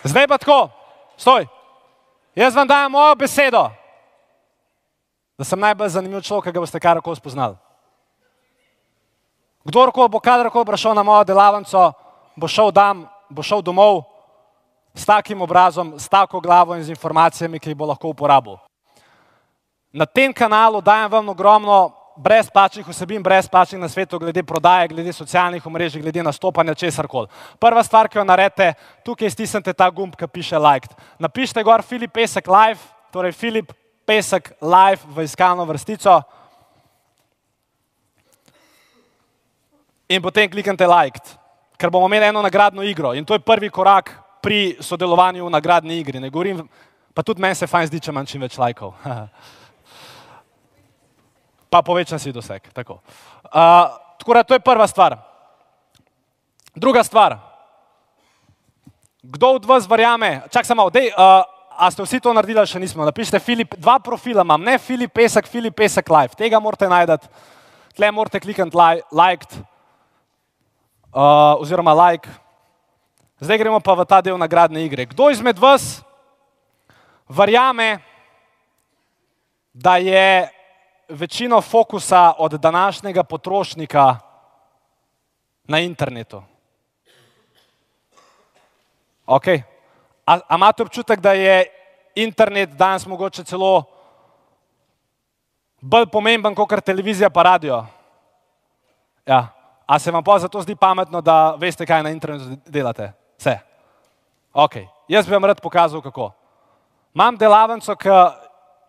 Zdaj 0.05 0.27
pa 0.29 0.37
tako, 0.37 0.69
stoj. 1.17 1.54
Jaz 2.35 2.55
vam 2.55 2.67
dajem 2.67 2.91
mojo 2.91 3.15
besedo, 3.15 3.69
da 5.37 5.43
sem 5.43 5.59
najbolj 5.59 5.89
zanimiv 5.89 6.21
človek, 6.21 6.49
ki 6.49 6.55
ga 6.55 6.63
boste 6.63 6.79
karkoli 6.79 7.15
spoznali. 7.15 7.55
Kdorkoli 9.65 10.11
bo 10.11 10.19
kadarkoli 10.19 10.67
prišel 10.67 10.93
na 10.93 11.03
mojo 11.03 11.23
delavnico, 11.23 11.91
bo 12.35 12.47
šel, 12.47 12.71
dam, 12.75 13.07
bo 13.29 13.43
šel 13.43 13.63
domov 13.63 14.03
s 14.95 15.05
takim 15.07 15.41
obrazom, 15.41 15.95
s 15.99 16.09
tako 16.11 16.39
glavo 16.39 16.75
in 16.75 16.83
z 16.83 16.91
informacijami, 16.91 17.59
ki 17.59 17.71
jih 17.71 17.77
bo 17.77 17.87
lahko 17.87 18.11
uporabil. 18.11 18.59
Na 19.95 20.05
tem 20.05 20.33
kanalu 20.33 20.81
dajem 20.81 21.11
vam 21.11 21.29
ogromno 21.29 21.91
brezplačnih 22.15 22.87
vsebin, 22.87 23.23
brezplačnih 23.23 23.81
na 23.81 23.89
svetu, 23.89 24.19
glede 24.19 24.43
prodaje, 24.43 24.87
glede 24.87 25.13
socialnih 25.13 25.65
omrežij, 25.67 26.01
glede 26.01 26.23
nastopanja, 26.23 26.73
česar 26.73 27.07
koli. 27.07 27.27
Prva 27.59 27.83
stvar, 27.83 28.09
ki 28.09 28.17
jo 28.17 28.23
naredite, 28.23 28.73
tukaj 29.05 29.29
stisnite 29.29 29.73
ta 29.73 29.89
gumb, 29.89 30.15
ki 30.15 30.27
piše 30.27 30.59
like. 30.59 30.87
Napišite 31.19 31.63
gor 31.63 31.83
Filip 31.83 32.13
Pesek 32.13 32.47
live, 32.47 32.79
torej 33.11 33.31
Filip 33.31 33.73
Pesek 34.05 34.51
live 34.61 35.01
v 35.15 35.25
iskalno 35.25 35.65
vrstico. 35.65 36.21
In 40.09 40.21
potem 40.21 40.49
kliknite 40.49 40.87
like, 40.87 41.19
ker 41.77 41.89
bomo 41.89 42.07
imeli 42.07 42.29
eno 42.29 42.41
nagradno 42.41 42.83
igro. 42.83 43.13
In 43.13 43.25
to 43.25 43.33
je 43.33 43.39
prvi 43.39 43.69
korak 43.69 44.13
pri 44.41 44.77
sodelovanju 44.79 45.45
v 45.45 45.49
nagradni 45.49 45.99
igri. 45.99 46.19
Ne 46.19 46.29
govorim, 46.29 46.61
pa 47.13 47.23
tudi 47.23 47.41
meni 47.41 47.55
se 47.55 47.67
fajn 47.67 47.87
zdi, 47.89 47.99
če 47.99 48.11
imam 48.13 48.25
čim 48.25 48.45
več 48.45 48.57
lajkov. 48.61 48.93
pa 51.75 51.83
povečam 51.83 52.15
si 52.15 52.31
doseg. 52.31 52.63
Tako. 52.71 53.03
Uh, 53.51 53.91
tako 54.15 54.31
da 54.31 54.47
to 54.47 54.55
je 54.55 54.63
prva 54.63 54.87
stvar. 54.87 55.19
Druga 56.71 57.03
stvar. 57.03 57.35
Kdo 59.19 59.59
od 59.59 59.65
vas 59.65 59.83
verjame, 59.89 60.47
čak 60.47 60.63
samo, 60.63 60.87
dej, 60.87 61.11
uh, 61.11 61.43
a 61.75 61.91
ste 61.91 62.05
vsi 62.05 62.23
to 62.23 62.31
naredili, 62.31 62.63
še 62.63 62.79
nismo. 62.79 63.03
Napišite, 63.03 63.43
Filip, 63.43 63.75
dva 63.75 63.99
profila 63.99 64.45
imam, 64.47 64.63
ne 64.63 64.77
Filip 64.79 65.11
Pesek, 65.11 65.49
Filip 65.51 65.75
Pesek 65.75 66.07
Live. 66.07 66.37
Tega 66.39 66.61
morate 66.63 66.87
najti, 66.87 67.27
tle 67.97 68.11
morate 68.15 68.39
klikniti 68.39 68.77
like, 69.11 69.43
uh, 71.11 71.59
oziroma 71.59 71.91
like. 71.91 72.31
Zdaj 73.43 73.59
gremo 73.59 73.83
pa 73.83 73.99
v 73.99 74.07
ta 74.07 74.23
del 74.23 74.39
nagradne 74.39 74.79
igre. 74.85 75.09
Kdo 75.11 75.27
izmed 75.27 75.59
vas 75.59 75.99
verjame, 77.27 77.99
da 79.75 79.99
je 79.99 80.54
večino 81.09 81.61
fokusa 81.61 82.33
od 82.37 82.51
današnjega 82.51 83.23
potrošnika 83.23 84.15
na 85.63 85.79
internetu. 85.79 86.43
Okay. 89.27 89.61
A, 90.25 90.39
a 90.47 90.55
imate 90.55 90.83
občutek, 90.83 91.19
da 91.19 91.33
je 91.33 91.65
internet 92.15 92.69
danes 92.69 93.05
mogoče 93.05 93.43
celo 93.43 93.83
bolj 95.81 96.05
pomemben 96.05 96.55
kot 96.55 96.83
televizija 96.85 97.29
pa 97.29 97.43
radio? 97.43 97.85
Ja. 99.25 99.47
A 99.85 99.99
se 99.99 100.11
vam 100.11 100.23
pa 100.23 100.39
zato 100.39 100.61
zdi 100.61 100.75
pametno, 100.75 101.21
da 101.21 101.55
veste, 101.59 101.85
kaj 101.85 102.03
na 102.03 102.09
internetu 102.09 102.57
delate? 102.65 103.11
Vse. 103.37 103.59
Okay. 104.53 104.87
Jaz 105.07 105.27
bi 105.27 105.33
vam 105.33 105.45
rad 105.45 105.61
pokazal, 105.61 106.01
kako. 106.01 106.31
Imam 107.13 107.37
delavnico, 107.37 107.95
ki 107.95 108.09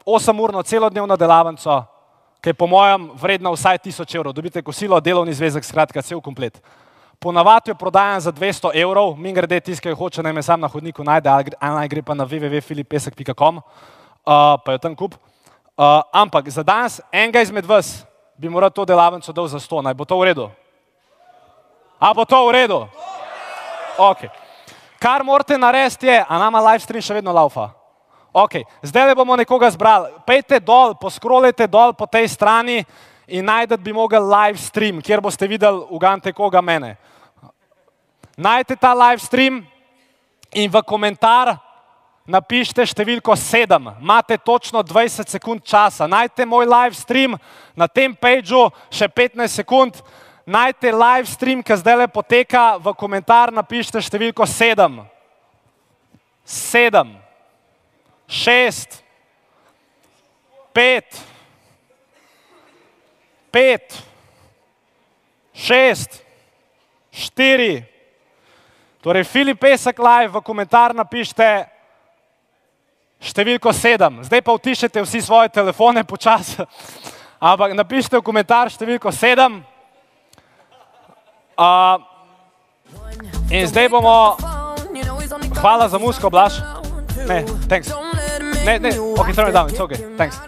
8-urno 0.06 0.62
celodnevno 0.62 1.16
delavnico, 1.16 1.84
ki 2.46 2.50
je 2.50 2.54
po 2.54 2.66
mojem 2.70 3.10
vredna 3.18 3.50
vsaj 3.50 3.78
1000 3.82 4.16
evrov. 4.16 4.30
Dobite 4.30 4.62
kosilo, 4.62 5.00
delovni 5.02 5.34
zvezek, 5.34 5.64
skratka, 5.66 5.98
cel 5.98 6.20
komplet. 6.22 6.62
Ponavadi 7.18 7.72
jo 7.72 7.74
prodajam 7.74 8.20
za 8.20 8.32
200 8.32 8.70
evrov, 8.70 9.16
mi 9.18 9.32
grede 9.32 9.58
jo 9.82 9.96
hoče, 9.96 10.22
naj 10.22 10.32
me 10.32 10.42
sam 10.42 10.60
na 10.60 10.68
hodniku 10.68 11.02
najde, 11.02 11.28
ali 11.28 11.74
naj 11.74 11.88
gre 11.88 12.02
pa 12.02 12.14
na 12.14 12.22
www.filipesek.com, 12.24 13.56
uh, 13.56 13.62
pa 14.62 14.72
jo 14.72 14.78
tam 14.78 14.94
kup. 14.94 15.14
Uh, 15.74 16.06
ampak 16.12 16.48
za 16.48 16.62
danes 16.62 17.00
enega 17.10 17.42
izmed 17.42 17.66
vas 17.66 18.06
bi 18.38 18.48
moral 18.48 18.70
to 18.70 18.84
delavnico 18.84 19.32
dal 19.32 19.48
za 19.48 19.58
100, 19.58 19.82
naj 19.82 19.94
bo 19.94 20.04
to 20.04 20.14
v 20.14 20.24
redu. 20.30 20.50
A 21.98 22.14
bo 22.14 22.24
to 22.24 22.46
v 22.46 22.52
redu? 22.52 22.86
Okay. 23.98 24.30
Kar 25.02 25.24
morate 25.24 25.58
narediti 25.58 26.06
je, 26.06 26.24
a 26.28 26.38
nama 26.38 26.62
live 26.70 26.84
stream 26.86 27.02
še 27.02 27.14
vedno 27.18 27.34
laufa. 27.34 27.72
Okay. 28.36 28.64
Zdaj 28.82 29.06
le 29.06 29.14
bomo 29.16 29.32
nekoga 29.36 29.70
zbrali. 29.72 30.12
Pejte 30.28 30.60
dol, 30.60 30.92
poskrolite 31.00 31.64
dol 31.64 31.96
po 31.96 32.04
tej 32.04 32.28
strani 32.28 32.84
in 33.24 33.48
najdete 33.48 33.80
bi 33.80 33.96
mogel 33.96 34.20
live 34.28 34.60
stream, 34.60 35.00
kjer 35.00 35.24
boste 35.24 35.48
videli, 35.48 35.80
ugante 35.88 36.28
koga 36.36 36.60
mene. 36.60 36.98
Najdete 38.36 38.76
ta 38.76 38.92
live 38.92 39.24
stream 39.24 39.64
in 40.52 40.68
v 40.68 40.84
komentar 40.84 41.56
napišite 42.28 42.84
številko 42.84 43.32
7. 43.32 43.72
Imate 44.04 44.36
točno 44.36 44.84
20 44.84 45.32
sekund 45.32 45.64
časa. 45.64 46.04
Najdete 46.04 46.44
moj 46.44 46.68
live 46.68 46.92
stream 46.92 47.40
na 47.72 47.88
tem 47.88 48.12
pageu 48.12 48.68
še 48.92 49.08
15 49.08 49.64
sekund. 49.64 49.96
Najdete 50.44 50.92
live 50.92 51.24
stream, 51.32 51.64
ki 51.64 51.80
zdaj 51.80 52.04
le 52.04 52.12
poteka, 52.12 52.76
v 52.76 52.92
komentar 53.00 53.48
napišite 53.48 54.04
številko 54.04 54.44
7. 54.44 55.06
7 56.44 57.24
šest, 58.28 59.02
pet, 60.72 61.22
pet, 63.50 64.02
šest, 65.54 66.22
štiri. 67.12 67.84
Torej, 69.00 69.24
Filip 69.24 69.60
Pesek 69.60 69.98
live 69.98 70.34
v 70.34 70.42
komentar 70.42 70.94
napišite 70.94 71.48
številko 73.22 73.72
sedem. 73.72 74.20
Zdaj 74.26 74.42
pa 74.42 74.56
utišite 74.56 75.02
vsi 75.06 75.22
svoje 75.22 75.48
telefone 75.54 76.04
počasi. 76.04 76.66
Ampak 77.52 77.76
napišite 77.76 78.18
v 78.18 78.26
komentar 78.26 78.72
številko 78.72 79.12
sedem. 79.14 79.62
Uh, 81.56 81.96
in 83.48 83.64
zdaj 83.64 83.88
bomo, 83.88 84.36
hvala 85.62 85.88
za 85.88 85.96
musko, 86.02 86.28
Blaž. 86.28 86.60
Ne, 87.24 87.44
thanks. 87.70 88.05
Ne, 88.66 88.78
ne, 88.78 88.90
ok, 89.00 89.30
turn 89.34 89.48
it 89.48 89.54
down, 89.54 89.70
it's 89.70 89.78
okay, 89.78 90.16
thanks. 90.18 90.40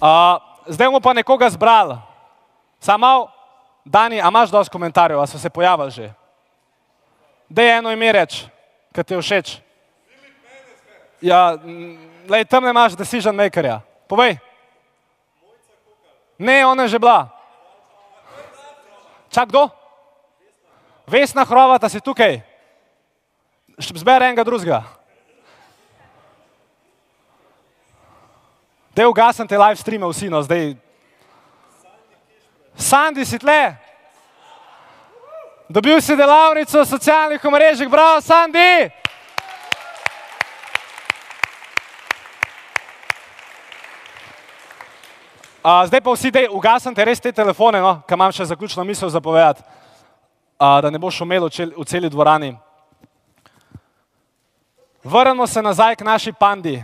Uh, 0.00 0.40
zdaj 0.72 0.88
bomo 0.88 1.04
pa 1.04 1.12
nekoga 1.12 1.50
zbrali. 1.52 2.00
Samo, 2.80 3.28
Dani, 3.84 4.22
a 4.24 4.28
imaš 4.32 4.48
dosti 4.48 4.72
komentarjev, 4.72 5.20
a 5.20 5.26
so 5.26 5.38
se 5.38 5.50
pojavili 5.50 5.90
že? 5.90 6.08
Dej 7.48 7.78
eno 7.78 7.92
ime 7.92 8.12
reč, 8.12 8.48
ki 8.96 9.04
ti 9.04 9.14
je 9.14 9.20
všeč. 9.20 9.46
Ja, 11.20 11.60
lej, 12.28 12.48
tam 12.48 12.64
ne 12.64 12.72
imaš 12.72 12.96
decision 12.96 13.36
makerja. 13.36 13.84
Povej. 14.08 14.40
Ne, 16.40 16.64
ona 16.64 16.88
je 16.88 16.96
že 16.96 16.98
bila. 16.98 17.28
Čak 19.28 19.52
kdo? 19.52 19.68
Vesna 21.04 21.44
Hrovata 21.44 21.88
si 21.88 22.00
tukaj. 22.00 22.40
Zbere 23.76 24.32
enega 24.32 24.44
drugega. 24.44 24.88
Da 28.98 29.08
ugasem 29.08 29.46
te 29.46 29.58
live 29.58 29.76
streame, 29.76 30.06
vsi 30.10 30.26
no 30.26 30.42
zdaj. 30.42 30.74
Sandi 32.74 33.24
si 33.24 33.38
tle. 33.38 33.76
Dobil 35.68 36.00
si 36.02 36.16
delavnico 36.16 36.84
socialnih 36.84 37.44
omrežij, 37.44 37.86
bravo, 37.88 38.20
Sandi! 38.20 38.90
Uh, 45.62 45.86
zdaj 45.86 46.00
pa 46.00 46.10
vsi, 46.10 46.34
ugasem 46.50 46.94
te 46.94 47.04
res 47.04 47.22
te 47.22 47.30
telefone, 47.32 47.78
no, 47.78 48.00
ki 48.02 48.18
imam 48.18 48.34
še 48.34 48.50
zaključno 48.50 48.82
misel 48.82 49.14
zapovedati, 49.14 49.62
uh, 50.58 50.82
da 50.82 50.90
ne 50.90 50.98
boš 50.98 51.22
umel 51.22 51.46
v, 51.46 51.70
v 51.70 51.86
celi 51.86 52.10
dvorani. 52.10 52.56
Vrnemo 55.06 55.46
se 55.46 55.62
nazaj 55.62 55.94
k 55.94 56.02
naši 56.02 56.34
pandi 56.34 56.80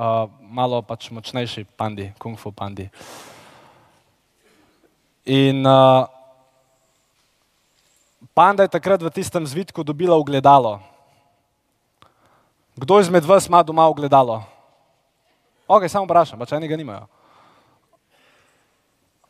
uh, 0.00 0.30
malo 0.40 0.80
pač 0.80 1.10
močnejši 1.12 1.68
pandi, 1.76 2.08
kung 2.16 2.40
fu 2.40 2.48
pandi. 2.52 2.88
In 5.28 5.60
uh, 5.68 6.08
panda 8.32 8.64
je 8.64 8.72
takrat 8.72 9.04
v 9.04 9.12
tistem 9.12 9.44
zvitku 9.44 9.84
dobila 9.84 10.16
ogledalo. 10.16 10.80
Kdo 12.80 13.00
izmed 13.04 13.24
vas 13.28 13.44
ima 13.44 13.60
doma 13.60 13.84
ogledalo? 13.84 14.40
Ok, 15.68 15.84
samo 15.86 16.08
vprašam, 16.08 16.40
pač 16.40 16.56
eni 16.56 16.66
ga 16.66 16.80
nimajo. 16.80 17.04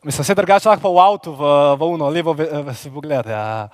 Mislim, 0.01 0.25
se 0.25 0.33
drugače 0.33 0.65
lahko 0.65 0.89
v 0.89 0.97
avtu, 0.97 1.31
v, 1.35 1.43
v 1.77 1.81
uno, 1.93 2.07
levo 2.09 2.33
si 2.73 2.89
pogledate. 2.89 3.29
Ja. 3.29 3.69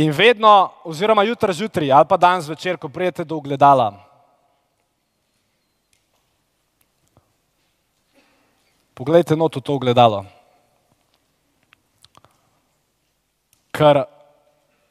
In 0.00 0.14
vedno, 0.14 0.70
oziroma 0.88 1.26
jutro 1.28 1.52
zjutraj 1.52 1.92
ali 1.92 2.08
pa 2.08 2.16
danes 2.16 2.48
večer, 2.48 2.78
ko 2.80 2.88
prijete 2.88 3.26
do 3.26 3.36
ogledala, 3.36 3.92
Poglejte 9.00 9.32
not 9.32 9.56
v 9.56 9.64
to 9.64 9.80
gledalo. 9.80 10.28
Ker 13.72 14.04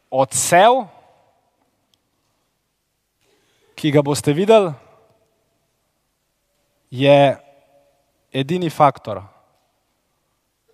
odsev 0.10 0.90
ki 3.80 3.92
ga 3.96 4.04
boste 4.04 4.36
videli, 4.36 4.74
je 6.92 7.38
edini 8.36 8.68
faktor, 8.68 9.24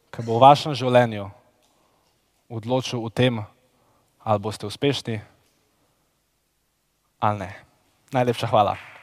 ki 0.09 0.25
bo 0.25 0.39
v 0.39 0.45
vašem 0.47 0.73
življenju 0.73 1.27
odločil 2.49 3.03
o 3.05 3.13
tem, 3.13 3.43
ali 4.25 4.41
boste 4.41 4.65
uspešni 4.65 5.21
ali 7.25 7.39
ne. 7.41 7.51
Najlepša 8.13 8.47
hvala. 8.49 8.94